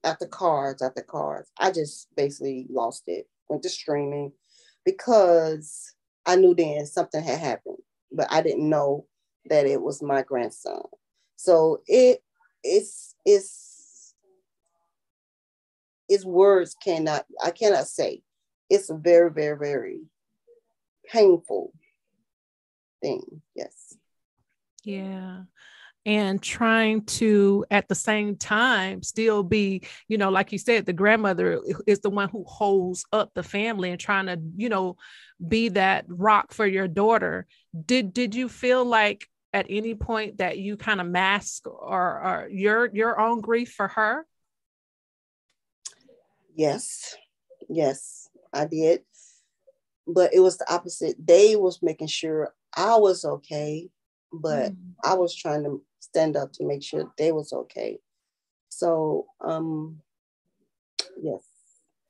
after 0.04 0.26
cars 0.26 0.82
after 0.82 1.04
cars, 1.04 1.48
I 1.60 1.72
just 1.72 2.08
basically 2.18 2.66
lost 2.72 3.04
it. 3.06 3.28
Went 3.48 3.62
to 3.62 3.70
streaming 3.70 4.32
because 4.84 5.95
I 6.26 6.36
knew 6.36 6.56
then 6.56 6.86
something 6.86 7.24
had 7.24 7.40
happened, 7.40 7.78
but 8.12 8.28
I 8.32 8.42
didn't 8.42 8.70
know 8.70 9.06
that 9.46 9.66
it 9.66 9.82
was 9.82 10.02
my 10.02 10.22
grandson. 10.24 10.82
So 11.36 11.82
it 11.88 12.24
it's 12.64 13.16
it's 13.26 14.16
its 16.10 16.26
words 16.26 16.76
cannot 16.84 17.26
I 17.44 17.52
cannot 17.52 17.88
say. 17.88 18.22
It's 18.70 18.90
a 18.90 18.96
very, 18.96 19.32
very, 19.32 19.58
very 19.58 20.02
painful 21.08 21.72
thing. 23.02 23.42
Yes. 23.54 23.96
Yeah 24.84 25.44
and 26.06 26.42
trying 26.42 27.04
to 27.06 27.66
at 27.72 27.88
the 27.88 27.96
same 27.96 28.36
time 28.36 29.02
still 29.02 29.42
be 29.42 29.82
you 30.08 30.18
know 30.18 30.30
like 30.30 30.52
you 30.52 30.58
said 30.58 30.86
the 30.86 30.94
grandmother 30.94 31.60
is 31.88 32.00
the 32.02 32.10
one 32.10 32.30
who 32.30 32.44
holds 32.44 33.06
up 33.12 33.32
the 33.34 33.42
family 33.44 33.90
and 33.90 34.00
trying 34.00 34.28
to 34.28 34.40
you 34.56 34.70
know 34.70 34.96
be 35.46 35.70
that 35.70 36.06
rock 36.08 36.54
for 36.54 36.66
your 36.66 36.88
daughter. 36.88 37.46
Did 37.86 38.14
did 38.14 38.36
you 38.36 38.50
feel 38.50 38.86
like 38.86 39.28
at 39.54 39.66
any 39.70 39.96
point 39.96 40.38
that 40.38 40.58
you 40.58 40.78
kind 40.78 41.00
of 41.00 41.08
mask 41.08 41.68
or, 41.68 41.74
or 41.74 42.50
your 42.52 42.90
your 42.94 43.20
own 43.20 43.42
grief 43.42 43.74
for 43.74 43.88
her? 43.88 44.26
Yes. 46.56 47.16
Yes 47.68 48.30
i 48.54 48.66
did. 48.66 49.02
But 50.08 50.34
it 50.34 50.40
was 50.40 50.58
the 50.58 50.72
opposite. 50.72 51.16
They 51.20 51.56
was 51.56 51.82
making 51.82 52.08
sure 52.08 52.54
i 52.78 52.98
was 52.98 53.24
okay 53.24 53.90
but 54.34 54.74
mm. 54.74 54.78
i 55.02 55.14
was 55.14 55.34
trying 55.34 55.64
to 55.64 55.82
stand 56.16 56.38
up 56.38 56.54
to 56.54 56.66
make 56.66 56.82
sure 56.82 57.12
they 57.18 57.34
was 57.34 57.52
okay. 57.52 58.00
So 58.70 59.26
um 59.42 59.98
yes. 61.22 61.44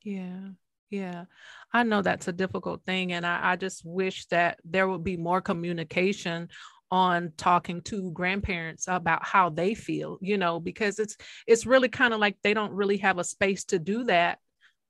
Yeah. 0.03 0.49
Yeah. 0.91 1.25
I 1.73 1.81
know 1.81 2.03
that's 2.03 2.27
a 2.27 2.31
difficult 2.31 2.83
thing. 2.85 3.13
And 3.13 3.25
I, 3.25 3.53
I, 3.53 3.55
just 3.55 3.83
wish 3.83 4.27
that 4.27 4.59
there 4.63 4.87
would 4.87 5.03
be 5.03 5.17
more 5.17 5.41
communication 5.41 6.49
on 6.91 7.33
talking 7.35 7.81
to 7.81 8.11
grandparents 8.11 8.85
about 8.87 9.25
how 9.25 9.49
they 9.49 9.73
feel 9.73 10.19
you 10.21 10.37
know 10.37 10.59
because 10.59 10.99
it's 10.99 11.17
it's 11.47 11.65
really 11.65 11.89
kind 11.89 12.13
of 12.13 12.19
like 12.19 12.37
they 12.43 12.53
don't 12.53 12.71
really 12.71 12.97
have 12.97 13.17
a 13.17 13.23
space 13.23 13.65
to 13.65 13.79
do 13.79 14.03
that 14.03 14.37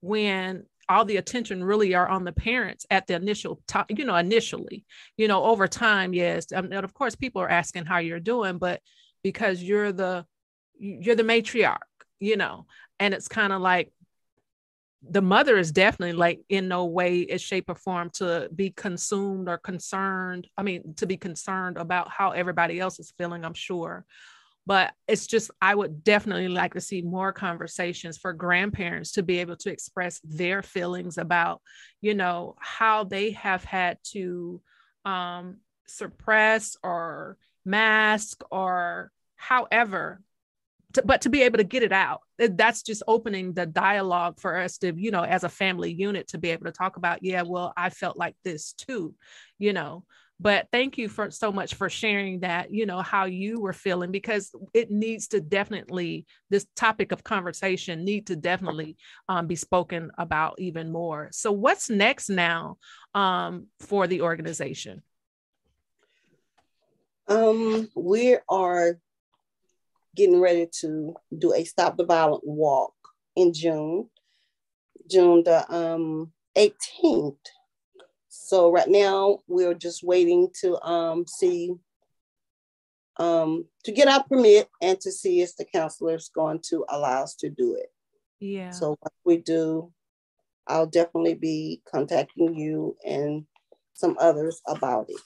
when 0.01 0.65
all 0.87 1.05
the 1.05 1.17
attention 1.17 1.63
really 1.63 1.95
are 1.95 2.07
on 2.07 2.23
the 2.23 2.31
parents 2.31 2.85
at 2.91 3.07
the 3.07 3.15
initial 3.15 3.61
time 3.67 3.85
you 3.89 4.05
know 4.05 4.15
initially 4.15 4.85
you 5.17 5.27
know 5.27 5.43
over 5.45 5.67
time 5.67 6.13
yes 6.13 6.51
um, 6.53 6.65
and 6.65 6.83
of 6.85 6.93
course 6.93 7.15
people 7.15 7.41
are 7.41 7.49
asking 7.49 7.85
how 7.85 7.97
you're 7.97 8.19
doing 8.19 8.57
but 8.57 8.81
because 9.25 9.63
you're 9.63 9.91
the 9.91 10.23
you're 10.77 11.15
the 11.15 11.23
matriarch 11.23 11.95
you 12.19 12.37
know? 12.37 12.65
And 12.99 13.13
it's 13.13 13.27
kind 13.27 13.51
of 13.51 13.61
like 13.61 13.91
the 15.07 15.21
mother 15.21 15.57
is 15.57 15.71
definitely 15.71 16.13
like 16.13 16.41
in 16.49 16.67
no 16.67 16.85
way 16.85 17.27
shape 17.37 17.69
or 17.69 17.75
form 17.75 18.09
to 18.09 18.49
be 18.55 18.71
consumed 18.71 19.47
or 19.47 19.59
concerned 19.59 20.47
i 20.57 20.63
mean 20.63 20.95
to 20.95 21.05
be 21.05 21.15
concerned 21.15 21.77
about 21.77 22.09
how 22.09 22.31
everybody 22.31 22.79
else 22.79 22.99
is 22.99 23.13
feeling 23.15 23.45
i'm 23.45 23.53
sure. 23.53 24.03
But 24.65 24.93
it's 25.07 25.27
just 25.27 25.51
i 25.61 25.75
would 25.75 26.03
definitely 26.03 26.47
like 26.47 26.73
to 26.73 26.81
see 26.81 27.03
more 27.03 27.31
conversations 27.31 28.17
for 28.17 28.33
grandparents 28.33 29.11
to 29.11 29.21
be 29.21 29.37
able 29.37 29.57
to 29.57 29.71
express 29.71 30.19
their 30.23 30.63
feelings 30.63 31.19
about 31.19 31.61
you 32.01 32.15
know 32.15 32.55
how 32.59 33.03
they 33.03 33.31
have 33.31 33.63
had 33.63 33.99
to 34.13 34.59
um, 35.03 35.57
suppress 35.85 36.77
or 36.81 37.37
mask 37.65 38.43
or 38.51 39.11
however 39.35 40.21
to, 40.93 41.03
but 41.05 41.21
to 41.21 41.29
be 41.29 41.43
able 41.43 41.57
to 41.57 41.63
get 41.63 41.83
it 41.83 41.91
out. 41.91 42.21
That's 42.37 42.81
just 42.81 43.03
opening 43.07 43.53
the 43.53 43.65
dialogue 43.65 44.39
for 44.39 44.57
us 44.57 44.77
to 44.79 44.93
you 44.95 45.11
know 45.11 45.23
as 45.23 45.43
a 45.43 45.49
family 45.49 45.93
unit 45.93 46.29
to 46.29 46.37
be 46.37 46.51
able 46.51 46.65
to 46.65 46.71
talk 46.71 46.97
about 46.97 47.19
yeah 47.21 47.43
well 47.43 47.73
i 47.77 47.89
felt 47.89 48.17
like 48.17 48.35
this 48.43 48.73
too 48.73 49.13
you 49.57 49.73
know. 49.73 50.03
But 50.37 50.67
thank 50.69 50.97
you 50.97 51.07
for 51.07 51.31
so 51.31 51.49
much 51.49 51.75
for 51.75 51.89
sharing 51.89 52.41
that 52.41 52.69
you 52.69 52.85
know 52.85 53.01
how 53.01 53.23
you 53.23 53.61
were 53.61 53.71
feeling 53.71 54.11
because 54.11 54.51
it 54.73 54.91
needs 54.91 55.29
to 55.29 55.39
definitely 55.39 56.25
this 56.49 56.65
topic 56.75 57.13
of 57.13 57.23
conversation 57.23 58.03
need 58.03 58.27
to 58.27 58.35
definitely 58.35 58.97
um, 59.29 59.47
be 59.47 59.55
spoken 59.55 60.11
about 60.17 60.59
even 60.59 60.91
more. 60.91 61.29
So 61.31 61.53
what's 61.53 61.89
next 61.89 62.29
now 62.29 62.77
um, 63.13 63.67
for 63.79 64.07
the 64.07 64.23
organization 64.23 65.03
um, 67.27 67.89
we 67.95 68.37
are 68.49 68.99
getting 70.15 70.39
ready 70.39 70.67
to 70.81 71.15
do 71.37 71.53
a 71.53 71.63
Stop 71.63 71.97
the 71.97 72.05
Violent 72.05 72.45
walk 72.45 72.93
in 73.35 73.53
June, 73.53 74.09
June 75.09 75.43
the 75.43 75.69
um, 75.73 76.31
18th. 76.57 77.37
So 78.29 78.71
right 78.71 78.87
now 78.87 79.39
we're 79.47 79.73
just 79.73 80.03
waiting 80.03 80.49
to 80.61 80.81
um, 80.81 81.25
see 81.27 81.73
um, 83.17 83.65
to 83.85 83.91
get 83.91 84.07
our 84.07 84.23
permit 84.23 84.67
and 84.81 84.99
to 85.01 85.11
see 85.11 85.41
if 85.41 85.55
the 85.55 85.65
counselor 85.65 86.15
is 86.15 86.29
going 86.33 86.59
to 86.69 86.85
allow 86.89 87.23
us 87.23 87.35
to 87.35 87.49
do 87.49 87.75
it. 87.75 87.91
Yeah. 88.39 88.71
So 88.71 88.97
what 88.99 89.13
we 89.23 89.37
do, 89.37 89.91
I'll 90.67 90.87
definitely 90.87 91.35
be 91.35 91.81
contacting 91.89 92.55
you 92.55 92.97
and 93.05 93.45
some 93.93 94.17
others 94.19 94.61
about 94.67 95.09
it. 95.09 95.21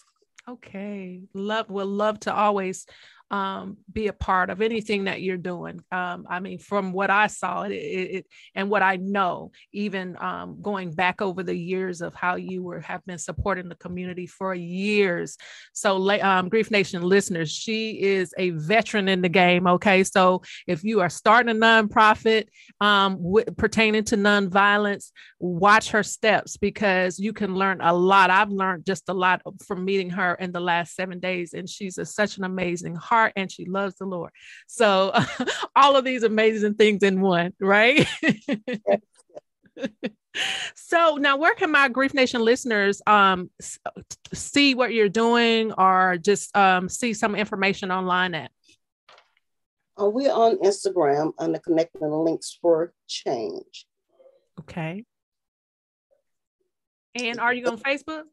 Okay. 0.49 1.21
Love 1.33 1.69
will 1.69 1.87
love 1.87 2.19
to 2.21 2.33
always 2.33 2.85
um, 3.31 3.77
be 3.91 4.07
a 4.07 4.13
part 4.13 4.49
of 4.49 4.61
anything 4.61 5.05
that 5.05 5.21
you're 5.21 5.37
doing. 5.37 5.81
Um, 5.91 6.25
I 6.29 6.39
mean, 6.39 6.57
from 6.59 6.91
what 6.91 7.09
I 7.09 7.27
saw 7.27 7.63
it, 7.63 7.71
it, 7.71 7.75
it 7.75 8.25
and 8.55 8.69
what 8.69 8.81
I 8.81 8.95
know, 8.95 9.51
even 9.71 10.17
um, 10.19 10.61
going 10.61 10.91
back 10.91 11.21
over 11.21 11.43
the 11.43 11.55
years 11.55 12.01
of 12.01 12.15
how 12.15 12.35
you 12.35 12.63
were 12.63 12.79
have 12.81 13.05
been 13.05 13.17
supporting 13.17 13.69
the 13.69 13.75
community 13.75 14.25
for 14.25 14.53
years. 14.55 15.37
So, 15.73 16.09
um, 16.21 16.49
Grief 16.49 16.71
Nation 16.71 17.03
listeners, 17.03 17.51
she 17.51 18.01
is 18.01 18.33
a 18.37 18.49
veteran 18.51 19.07
in 19.07 19.21
the 19.21 19.29
game. 19.29 19.67
Okay, 19.67 20.03
so 20.03 20.41
if 20.65 20.83
you 20.83 21.01
are 21.01 21.09
starting 21.09 21.55
a 21.55 21.59
nonprofit 21.59 22.45
um, 22.81 23.17
w- 23.17 23.45
pertaining 23.57 24.05
to 24.05 24.17
nonviolence, 24.17 25.11
watch 25.39 25.91
her 25.91 26.03
steps 26.03 26.57
because 26.57 27.19
you 27.19 27.33
can 27.33 27.53
learn 27.53 27.79
a 27.81 27.93
lot. 27.93 28.31
I've 28.31 28.49
learned 28.49 28.85
just 28.85 29.07
a 29.09 29.13
lot 29.13 29.41
from 29.65 29.85
meeting 29.85 30.09
her 30.11 30.33
in 30.35 30.51
the 30.51 30.59
last 30.59 30.95
seven 30.95 31.19
days, 31.19 31.53
and 31.53 31.69
she's 31.69 31.97
a, 31.97 32.05
such 32.05 32.37
an 32.37 32.43
amazing 32.43 32.95
heart 32.95 33.18
heart 33.19 33.33
and 33.35 33.51
she 33.51 33.65
loves 33.65 33.95
the 33.95 34.05
Lord. 34.05 34.31
So 34.67 35.13
all 35.75 35.95
of 35.95 36.05
these 36.05 36.23
amazing 36.23 36.75
things 36.75 37.03
in 37.03 37.21
one, 37.21 37.53
right? 37.59 38.07
so 40.75 41.17
now 41.19 41.37
where 41.37 41.55
can 41.55 41.71
my 41.71 41.89
grief 41.89 42.13
nation 42.13 42.41
listeners 42.41 43.01
um 43.07 43.49
see 44.33 44.75
what 44.75 44.93
you're 44.93 45.09
doing 45.09 45.71
or 45.73 46.17
just 46.17 46.55
um 46.55 46.87
see 46.87 47.13
some 47.13 47.35
information 47.35 47.91
online 47.91 48.35
at 48.35 48.51
uh, 49.99 50.05
we're 50.07 50.31
on 50.31 50.57
instagram 50.57 51.31
under 51.39 51.59
connecting 51.59 52.11
links 52.11 52.57
for 52.61 52.93
change 53.07 53.85
okay 54.59 55.03
and 57.15 57.39
are 57.39 57.53
you 57.53 57.65
on 57.65 57.77
facebook 57.77 58.23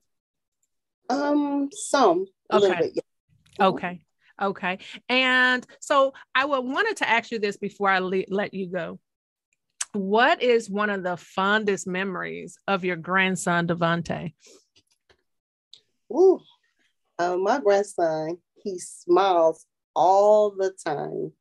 um 1.09 1.69
some 1.73 2.27
okay 2.53 2.79
bit, 2.81 2.93
yeah. 2.95 3.67
okay 3.67 4.01
Okay. 4.41 4.79
And 5.09 5.67
so 5.81 6.13
I 6.35 6.45
wanted 6.45 6.99
to 6.99 7.09
ask 7.09 7.31
you 7.31 7.39
this 7.39 7.57
before 7.57 7.89
I 7.89 7.99
le- 8.01 8.25
let 8.29 8.55
you 8.55 8.69
go. 8.69 8.99
What 9.93 10.43
is 10.43 10.69
one 10.69 10.91
of 10.91 11.03
the 11.03 11.17
fondest 11.17 11.87
memories 11.87 12.59
of 12.69 12.85
your 12.85 12.97
grandson, 12.97 13.67
Devonte? 13.67 14.35
Ooh, 16.13 16.41
uh, 17.19 17.37
my 17.37 17.59
grandson, 17.61 18.39
he 18.63 18.79
smiles 18.79 19.65
all 19.95 20.51
the 20.51 20.73
time 20.85 21.33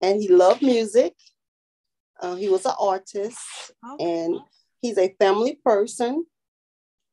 and 0.00 0.20
he 0.20 0.28
loved 0.28 0.62
music. 0.62 1.14
Uh, 2.20 2.34
he 2.34 2.48
was 2.48 2.66
an 2.66 2.74
artist 2.80 3.38
okay. 3.92 4.04
and 4.04 4.40
he's 4.80 4.98
a 4.98 5.14
family 5.20 5.58
person. 5.64 6.26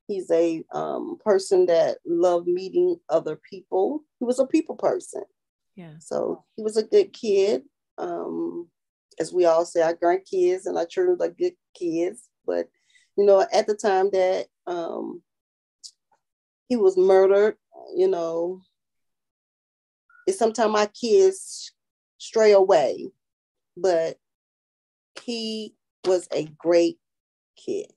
He's 0.09 0.31
a 0.31 0.63
um, 0.73 1.19
person 1.23 1.67
that 1.67 1.99
loved 2.03 2.47
meeting 2.47 2.97
other 3.09 3.39
people. 3.47 4.01
He 4.17 4.25
was 4.25 4.39
a 4.39 4.47
people 4.47 4.75
person. 4.75 5.21
Yeah. 5.75 5.93
So 5.99 6.43
he 6.55 6.63
was 6.63 6.77
a 6.77 6.83
good 6.83 7.13
kid. 7.13 7.61
Um, 7.99 8.69
as 9.19 9.31
we 9.31 9.45
all 9.45 9.65
say, 9.65 9.83
our 9.83 9.93
grandkids 9.93 10.65
and 10.65 10.79
our 10.79 10.87
children 10.87 11.19
are 11.21 11.29
good 11.29 11.53
kids. 11.75 12.27
But 12.43 12.69
you 13.17 13.23
know, 13.23 13.45
at 13.53 13.67
the 13.67 13.75
time 13.75 14.09
that 14.11 14.47
um, 14.65 15.21
he 16.69 16.75
was 16.75 16.97
murdered, 16.97 17.57
you 17.95 18.07
know, 18.07 18.61
it's 20.25 20.39
sometimes 20.39 20.73
my 20.73 20.87
kids 20.87 21.71
stray 22.17 22.53
away, 22.53 23.11
but 23.77 24.17
he 25.21 25.75
was 26.03 26.27
a 26.33 26.45
great 26.57 26.97
kid. 27.55 27.93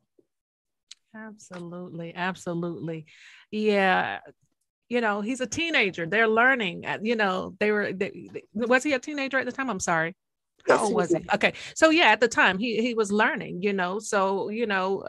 Absolutely. 1.14 2.14
Absolutely. 2.14 3.06
Yeah. 3.50 4.20
You 4.88 5.00
know, 5.00 5.20
he's 5.20 5.40
a 5.40 5.46
teenager. 5.46 6.06
They're 6.06 6.28
learning. 6.28 6.84
You 7.02 7.16
know, 7.16 7.54
they 7.58 7.70
were, 7.70 7.92
they, 7.92 8.30
was 8.54 8.82
he 8.82 8.92
a 8.92 8.98
teenager 8.98 9.38
at 9.38 9.46
the 9.46 9.52
time? 9.52 9.70
I'm 9.70 9.80
sorry. 9.80 10.14
How 10.68 10.84
old 10.84 10.94
was 10.94 11.10
he? 11.10 11.24
Okay. 11.34 11.54
So, 11.74 11.90
yeah, 11.90 12.06
at 12.06 12.20
the 12.20 12.28
time 12.28 12.58
he, 12.58 12.80
he 12.80 12.94
was 12.94 13.10
learning, 13.10 13.62
you 13.62 13.72
know. 13.72 13.98
So, 13.98 14.48
you 14.48 14.66
know, 14.66 15.04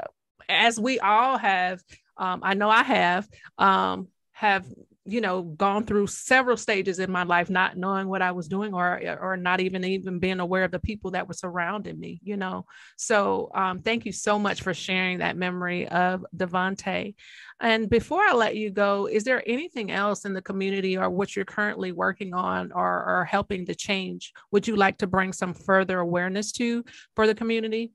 as 0.49 0.79
we 0.79 0.99
all 0.99 1.37
have, 1.37 1.81
um, 2.17 2.41
I 2.43 2.53
know 2.53 2.69
I 2.69 2.83
have, 2.83 3.27
um, 3.57 4.07
have 4.31 4.65
you 5.05 5.21
know 5.21 5.43
gone 5.43 5.85
through 5.85 6.07
several 6.07 6.57
stages 6.57 6.99
in 6.99 7.11
my 7.11 7.23
life 7.23 7.49
not 7.49 7.77
knowing 7.77 8.07
what 8.07 8.21
i 8.21 8.31
was 8.31 8.47
doing 8.47 8.73
or 8.73 9.01
or 9.21 9.35
not 9.35 9.59
even 9.59 9.83
even 9.83 10.19
being 10.19 10.39
aware 10.39 10.63
of 10.63 10.71
the 10.71 10.79
people 10.79 11.11
that 11.11 11.27
were 11.27 11.33
surrounding 11.33 11.99
me 11.99 12.19
you 12.23 12.37
know? 12.37 12.65
So 12.95 13.49
um, 13.53 13.81
thank 13.81 14.05
you 14.05 14.11
so 14.11 14.39
much 14.39 14.61
for 14.61 14.73
sharing 14.73 15.19
that 15.19 15.37
memory 15.37 15.87
of 15.87 16.25
devonte. 16.35 17.15
And 17.59 17.89
before 17.89 18.23
i 18.23 18.33
let 18.33 18.55
you 18.55 18.71
go 18.71 19.07
is 19.07 19.23
there 19.23 19.43
anything 19.45 19.91
else 19.91 20.25
in 20.25 20.33
the 20.33 20.41
community 20.41 20.97
or 20.97 21.09
what 21.09 21.35
you're 21.35 21.45
currently 21.45 21.91
working 21.91 22.33
on 22.33 22.71
or, 22.71 23.19
or 23.19 23.25
helping 23.25 23.65
to 23.67 23.75
change? 23.75 24.33
Would 24.51 24.67
you 24.67 24.75
like 24.75 24.97
to 24.99 25.07
bring 25.07 25.33
some 25.33 25.53
further 25.53 25.99
awareness 25.99 26.51
to 26.53 26.83
for 27.15 27.27
the 27.27 27.35
community? 27.35 27.91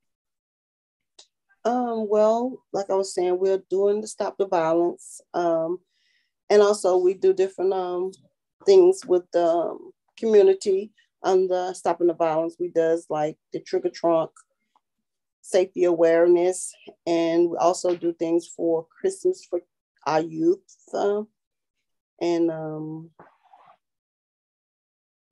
Um, 1.64 2.08
well, 2.08 2.64
like 2.72 2.88
I 2.88 2.94
was 2.94 3.12
saying, 3.12 3.38
we're 3.38 3.62
doing 3.68 4.00
the 4.00 4.06
Stop 4.06 4.38
the 4.38 4.46
Violence. 4.46 5.20
Um, 5.34 5.80
and 6.50 6.62
also 6.62 6.96
we 6.96 7.14
do 7.14 7.32
different 7.32 7.72
um, 7.72 8.10
things 8.64 9.04
with 9.06 9.24
the 9.32 9.44
um, 9.44 9.90
community 10.18 10.92
on 11.22 11.48
the 11.48 11.72
stopping 11.74 12.06
the 12.06 12.14
violence. 12.14 12.56
We 12.58 12.68
does 12.68 13.06
like 13.08 13.36
the 13.52 13.60
trigger 13.60 13.90
trunk 13.90 14.30
safety 15.40 15.84
awareness 15.84 16.74
and 17.06 17.48
we 17.48 17.56
also 17.56 17.96
do 17.96 18.12
things 18.12 18.46
for 18.54 18.86
christmas 19.00 19.46
for 19.48 19.60
our 20.06 20.20
youth 20.20 20.60
uh, 20.92 21.22
and 22.20 22.50
um 22.50 23.10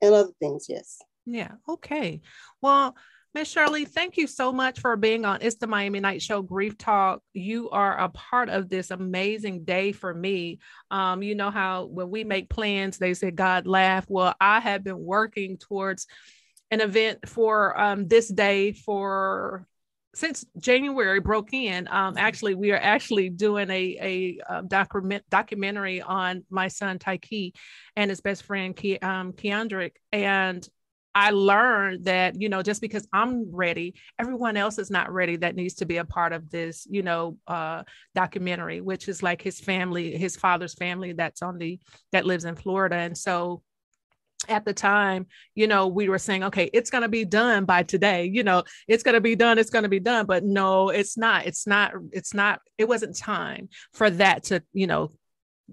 and 0.00 0.14
other 0.14 0.32
things 0.40 0.66
yes. 0.68 0.98
Yeah 1.24 1.52
okay. 1.68 2.20
Well 2.60 2.94
Miss 3.36 3.48
Shirley, 3.48 3.84
thank 3.84 4.16
you 4.16 4.26
so 4.26 4.50
much 4.50 4.80
for 4.80 4.96
being 4.96 5.26
on 5.26 5.42
It's 5.42 5.56
the 5.56 5.66
Miami 5.66 6.00
Night 6.00 6.22
Show 6.22 6.40
Grief 6.40 6.78
Talk. 6.78 7.20
You 7.34 7.68
are 7.68 7.94
a 7.98 8.08
part 8.08 8.48
of 8.48 8.70
this 8.70 8.90
amazing 8.90 9.64
day 9.64 9.92
for 9.92 10.14
me. 10.14 10.58
Um, 10.90 11.22
you 11.22 11.34
know 11.34 11.50
how 11.50 11.84
when 11.84 12.08
we 12.08 12.24
make 12.24 12.48
plans, 12.48 12.96
they 12.96 13.12
say 13.12 13.30
God 13.30 13.66
laugh. 13.66 14.06
Well, 14.08 14.34
I 14.40 14.60
have 14.60 14.82
been 14.82 14.98
working 14.98 15.58
towards 15.58 16.06
an 16.70 16.80
event 16.80 17.28
for 17.28 17.78
um, 17.78 18.08
this 18.08 18.26
day 18.26 18.72
for 18.72 19.66
since 20.14 20.46
January 20.58 21.20
broke 21.20 21.52
in. 21.52 21.88
Um, 21.90 22.14
actually, 22.16 22.54
we 22.54 22.72
are 22.72 22.80
actually 22.80 23.28
doing 23.28 23.68
a 23.68 23.98
a, 24.00 24.38
a 24.48 24.60
um, 24.60 24.68
document 24.68 25.24
documentary 25.28 26.00
on 26.00 26.46
my 26.48 26.68
son 26.68 26.98
Tyke 26.98 27.52
and 27.96 28.08
his 28.08 28.22
best 28.22 28.44
friend 28.44 28.74
Ke- 28.74 29.04
um, 29.04 29.34
Keandrick, 29.34 29.96
and 30.10 30.66
I 31.16 31.30
learned 31.30 32.04
that, 32.04 32.38
you 32.38 32.50
know, 32.50 32.62
just 32.62 32.82
because 32.82 33.08
I'm 33.10 33.50
ready, 33.50 33.94
everyone 34.18 34.58
else 34.58 34.78
is 34.78 34.90
not 34.90 35.10
ready 35.10 35.36
that 35.36 35.56
needs 35.56 35.72
to 35.76 35.86
be 35.86 35.96
a 35.96 36.04
part 36.04 36.34
of 36.34 36.50
this, 36.50 36.86
you 36.90 37.02
know, 37.02 37.38
uh, 37.46 37.84
documentary, 38.14 38.82
which 38.82 39.08
is 39.08 39.22
like 39.22 39.40
his 39.40 39.58
family, 39.58 40.14
his 40.14 40.36
father's 40.36 40.74
family 40.74 41.14
that's 41.14 41.40
on 41.40 41.56
the, 41.56 41.80
that 42.12 42.26
lives 42.26 42.44
in 42.44 42.54
Florida. 42.54 42.96
And 42.96 43.16
so 43.16 43.62
at 44.46 44.66
the 44.66 44.74
time, 44.74 45.24
you 45.54 45.66
know, 45.66 45.86
we 45.86 46.10
were 46.10 46.18
saying, 46.18 46.44
okay, 46.44 46.68
it's 46.74 46.90
going 46.90 47.00
to 47.00 47.08
be 47.08 47.24
done 47.24 47.64
by 47.64 47.82
today, 47.82 48.26
you 48.26 48.44
know, 48.44 48.64
it's 48.86 49.02
going 49.02 49.14
to 49.14 49.20
be 49.22 49.36
done, 49.36 49.58
it's 49.58 49.70
going 49.70 49.84
to 49.84 49.88
be 49.88 50.00
done. 50.00 50.26
But 50.26 50.44
no, 50.44 50.90
it's 50.90 51.16
not, 51.16 51.46
it's 51.46 51.66
not, 51.66 51.94
it's 52.12 52.34
not, 52.34 52.60
it 52.76 52.86
wasn't 52.86 53.16
time 53.16 53.70
for 53.94 54.10
that 54.10 54.44
to, 54.44 54.62
you 54.74 54.86
know, 54.86 55.12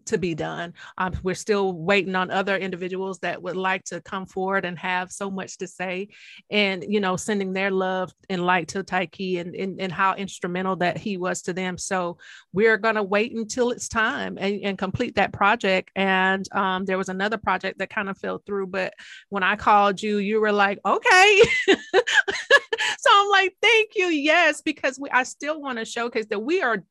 to 0.06 0.18
be 0.18 0.36
done. 0.36 0.74
Um, 0.98 1.14
we're 1.24 1.36
still 1.36 1.74
waiting 1.74 2.16
on 2.16 2.32
other 2.32 2.58
individuals 2.58 3.20
that 3.20 3.42
would 3.42 3.56
like 3.56 3.84
to 3.86 4.02
come 4.02 4.26
forward 4.26 4.66
and 4.66 4.78
have 4.80 5.12
so 5.12 5.30
much 5.30 5.58
to 5.60 5.68
say 5.68 6.10
and, 6.50 6.84
you 6.88 7.00
know, 7.00 7.16
sending 7.16 7.54
their 7.54 7.72
love 7.72 8.12
and 8.30 8.46
light 8.46 8.70
to 8.70 8.84
Tyke 8.84 9.20
and, 9.20 9.56
and, 9.56 9.80
and 9.80 9.92
how 9.92 10.16
instrumental 10.16 10.76
that 10.78 10.98
he 10.98 11.18
was 11.18 11.42
to 11.44 11.54
them. 11.54 11.78
So 11.78 12.18
we're 12.52 12.78
going 12.78 12.96
to 12.96 13.04
wait 13.04 13.36
until 13.36 13.72
it's 13.72 13.88
time 13.88 14.38
and, 14.40 14.62
and 14.64 14.78
complete 14.78 15.16
that 15.16 15.34
project. 15.34 15.92
And 15.96 16.48
um, 16.54 16.86
there 16.86 16.98
was 16.98 17.10
another 17.10 17.38
project 17.38 17.80
that 17.80 17.90
kind 17.90 18.10
of 18.10 18.18
fell 18.18 18.40
through, 18.46 18.68
but 18.68 18.94
when 19.30 19.44
I 19.44 19.56
called 19.56 20.02
you, 20.02 20.18
you 20.18 20.42
were 20.42 20.52
like, 20.52 20.80
okay. 20.86 21.42
so 21.68 23.10
I'm 23.12 23.30
like, 23.30 23.56
thank 23.62 23.92
you. 23.96 24.08
Yes, 24.08 24.62
because 24.62 25.00
we, 25.00 25.10
I 25.10 25.24
still 25.24 25.62
want 25.62 25.80
to 25.80 25.86
showcase 25.86 26.26
that 26.30 26.40
we 26.40 26.62
are 26.62 26.84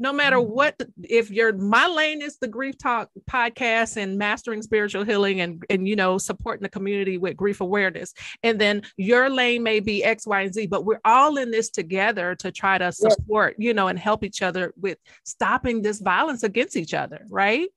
no 0.00 0.14
matter 0.14 0.36
mm-hmm. 0.36 0.52
what 0.52 0.82
if 1.04 1.30
you're 1.30 1.52
my 1.52 1.86
lane 1.86 2.22
is 2.22 2.38
the 2.38 2.48
grief 2.48 2.78
talk 2.78 3.10
podcast 3.30 3.98
and 3.98 4.16
mastering 4.16 4.62
spiritual 4.62 5.04
healing 5.04 5.42
and 5.42 5.62
and 5.68 5.86
you 5.86 5.94
know 5.94 6.18
supporting 6.18 6.62
the 6.62 6.68
community 6.68 7.18
with 7.18 7.36
grief 7.36 7.60
awareness. 7.60 8.14
And 8.42 8.60
then 8.60 8.82
your 8.96 9.28
lane 9.28 9.62
may 9.62 9.78
be 9.78 10.02
x 10.02 10.26
y 10.26 10.40
and 10.40 10.54
z 10.54 10.66
but 10.66 10.84
we're 10.84 11.00
all 11.04 11.36
in 11.36 11.50
this 11.50 11.70
together 11.70 12.34
to 12.36 12.50
try 12.50 12.78
to 12.78 12.90
support 12.90 13.56
yes. 13.58 13.66
you 13.66 13.74
know 13.74 13.88
and 13.88 13.98
help 13.98 14.24
each 14.24 14.42
other 14.42 14.72
with 14.80 14.98
stopping 15.24 15.82
this 15.82 16.00
violence 16.00 16.42
against 16.42 16.76
each 16.76 16.94
other 16.94 17.24
right? 17.28 17.68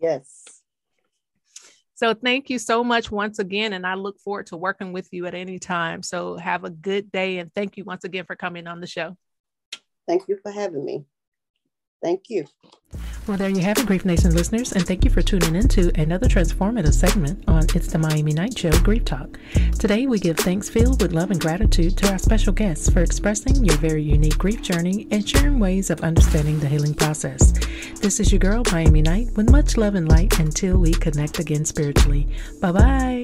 Yes. 0.00 0.44
So 1.96 2.12
thank 2.12 2.50
you 2.50 2.58
so 2.58 2.82
much 2.82 3.10
once 3.10 3.38
again 3.38 3.72
and 3.74 3.86
i 3.86 3.94
look 3.94 4.18
forward 4.18 4.46
to 4.46 4.56
working 4.56 4.92
with 4.92 5.08
you 5.12 5.26
at 5.26 5.34
any 5.34 5.58
time. 5.58 6.02
So 6.02 6.38
have 6.38 6.64
a 6.64 6.70
good 6.70 7.12
day 7.12 7.38
and 7.38 7.54
thank 7.54 7.76
you 7.76 7.84
once 7.84 8.04
again 8.04 8.24
for 8.24 8.34
coming 8.34 8.66
on 8.66 8.80
the 8.80 8.86
show. 8.86 9.16
Thank 10.08 10.28
you 10.28 10.38
for 10.42 10.50
having 10.50 10.84
me 10.84 11.04
Thank 12.04 12.28
you. 12.28 12.44
Well, 13.26 13.38
there 13.38 13.48
you 13.48 13.62
have 13.62 13.78
it, 13.78 13.86
Grief 13.86 14.04
Nation 14.04 14.34
listeners, 14.34 14.72
and 14.72 14.86
thank 14.86 15.02
you 15.04 15.10
for 15.10 15.22
tuning 15.22 15.56
in 15.56 15.66
to 15.68 15.90
another 15.98 16.28
transformative 16.28 16.92
segment 16.92 17.42
on 17.48 17.64
It's 17.74 17.90
the 17.90 17.98
Miami 17.98 18.34
Night 18.34 18.56
Show 18.56 18.70
Grief 18.82 19.06
Talk. 19.06 19.40
Today, 19.78 20.06
we 20.06 20.18
give 20.18 20.36
thanks 20.36 20.68
filled 20.68 21.00
with 21.00 21.12
love 21.12 21.30
and 21.30 21.40
gratitude 21.40 21.96
to 21.96 22.12
our 22.12 22.18
special 22.18 22.52
guests 22.52 22.90
for 22.90 23.00
expressing 23.00 23.64
your 23.64 23.78
very 23.78 24.02
unique 24.02 24.36
grief 24.36 24.60
journey 24.60 25.08
and 25.10 25.26
sharing 25.26 25.58
ways 25.58 25.88
of 25.88 26.02
understanding 26.02 26.60
the 26.60 26.68
healing 26.68 26.92
process. 26.92 27.52
This 28.02 28.20
is 28.20 28.30
your 28.30 28.40
girl, 28.40 28.62
Miami 28.70 29.00
Night, 29.00 29.28
with 29.34 29.50
much 29.50 29.78
love 29.78 29.94
and 29.94 30.06
light 30.06 30.38
until 30.38 30.76
we 30.76 30.92
connect 30.92 31.38
again 31.38 31.64
spiritually. 31.64 32.28
Bye 32.60 32.72
bye 32.72 33.23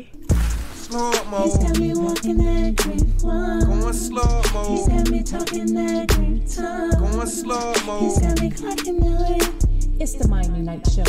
slow 0.90 1.24
mo. 1.30 1.42
He's 1.44 1.58
got 1.58 1.78
me 1.78 1.94
walking 1.94 2.38
that 2.38 2.76
grief 2.76 3.22
one. 3.22 3.60
Going 3.60 3.92
slow 3.92 4.42
mo. 4.52 4.70
He's 4.70 4.88
got 4.88 5.08
me 5.08 5.22
talking 5.22 5.74
that 5.74 6.08
grief 6.08 6.56
time. 6.56 6.90
Going 6.90 7.26
slow 7.26 7.72
mo. 7.86 8.00
He's 8.00 8.18
got 8.18 8.40
me 8.40 8.50
clocking 8.50 8.98
the 8.98 9.96
It's 10.00 10.14
the 10.14 10.26
Miami 10.26 10.60
Night 10.60 10.84
Show. 10.90 11.04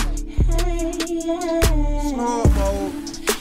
Hey, 0.64 0.94
yeah. 1.08 2.02
Slow 2.10 2.44
mo. 2.46 2.92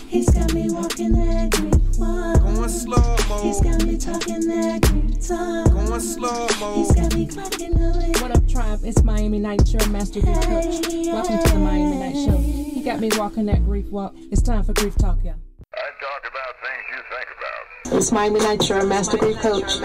He's 0.08 0.30
got 0.30 0.52
me 0.54 0.70
walking 0.70 1.12
that 1.12 1.50
grief 1.50 1.98
one. 1.98 2.38
Going 2.40 2.68
slow 2.68 3.16
mo. 3.28 3.42
He's 3.42 3.60
got 3.60 3.84
me 3.84 3.98
talking 3.98 4.40
that 4.48 4.80
grief 4.82 5.28
time. 5.28 5.68
Going 5.68 6.00
slow 6.00 6.48
mo. 6.58 6.74
He's 6.74 6.92
got 6.92 7.14
me 7.14 7.26
clocking 7.26 7.74
the 7.76 8.18
What 8.22 8.30
up, 8.34 8.48
tribe? 8.48 8.80
It's 8.82 9.02
Miami 9.02 9.40
Night 9.40 9.68
Show 9.68 9.84
Master 9.90 10.20
Grief 10.20 10.40
Coach. 10.40 10.80
Welcome 11.06 11.38
to 11.38 11.52
the 11.52 11.58
Miami 11.58 11.96
Night 11.98 12.16
Show. 12.16 12.38
He 12.38 12.82
got 12.82 12.98
me 12.98 13.10
walking 13.16 13.44
that 13.46 13.62
grief 13.66 13.90
walk. 13.90 14.14
It's 14.32 14.40
time 14.40 14.64
for 14.64 14.72
grief 14.72 14.96
talk, 14.96 15.22
y'all. 15.22 15.34
I 15.72 15.90
talk 16.02 16.26
about 16.28 16.58
things 16.60 16.84
you 16.90 16.98
think 17.14 17.28
about. 17.38 17.79
It's 17.92 18.12
Miami 18.12 18.38
your 18.68 18.86
master 18.86 19.18
grief 19.18 19.38
coach. 19.38 19.80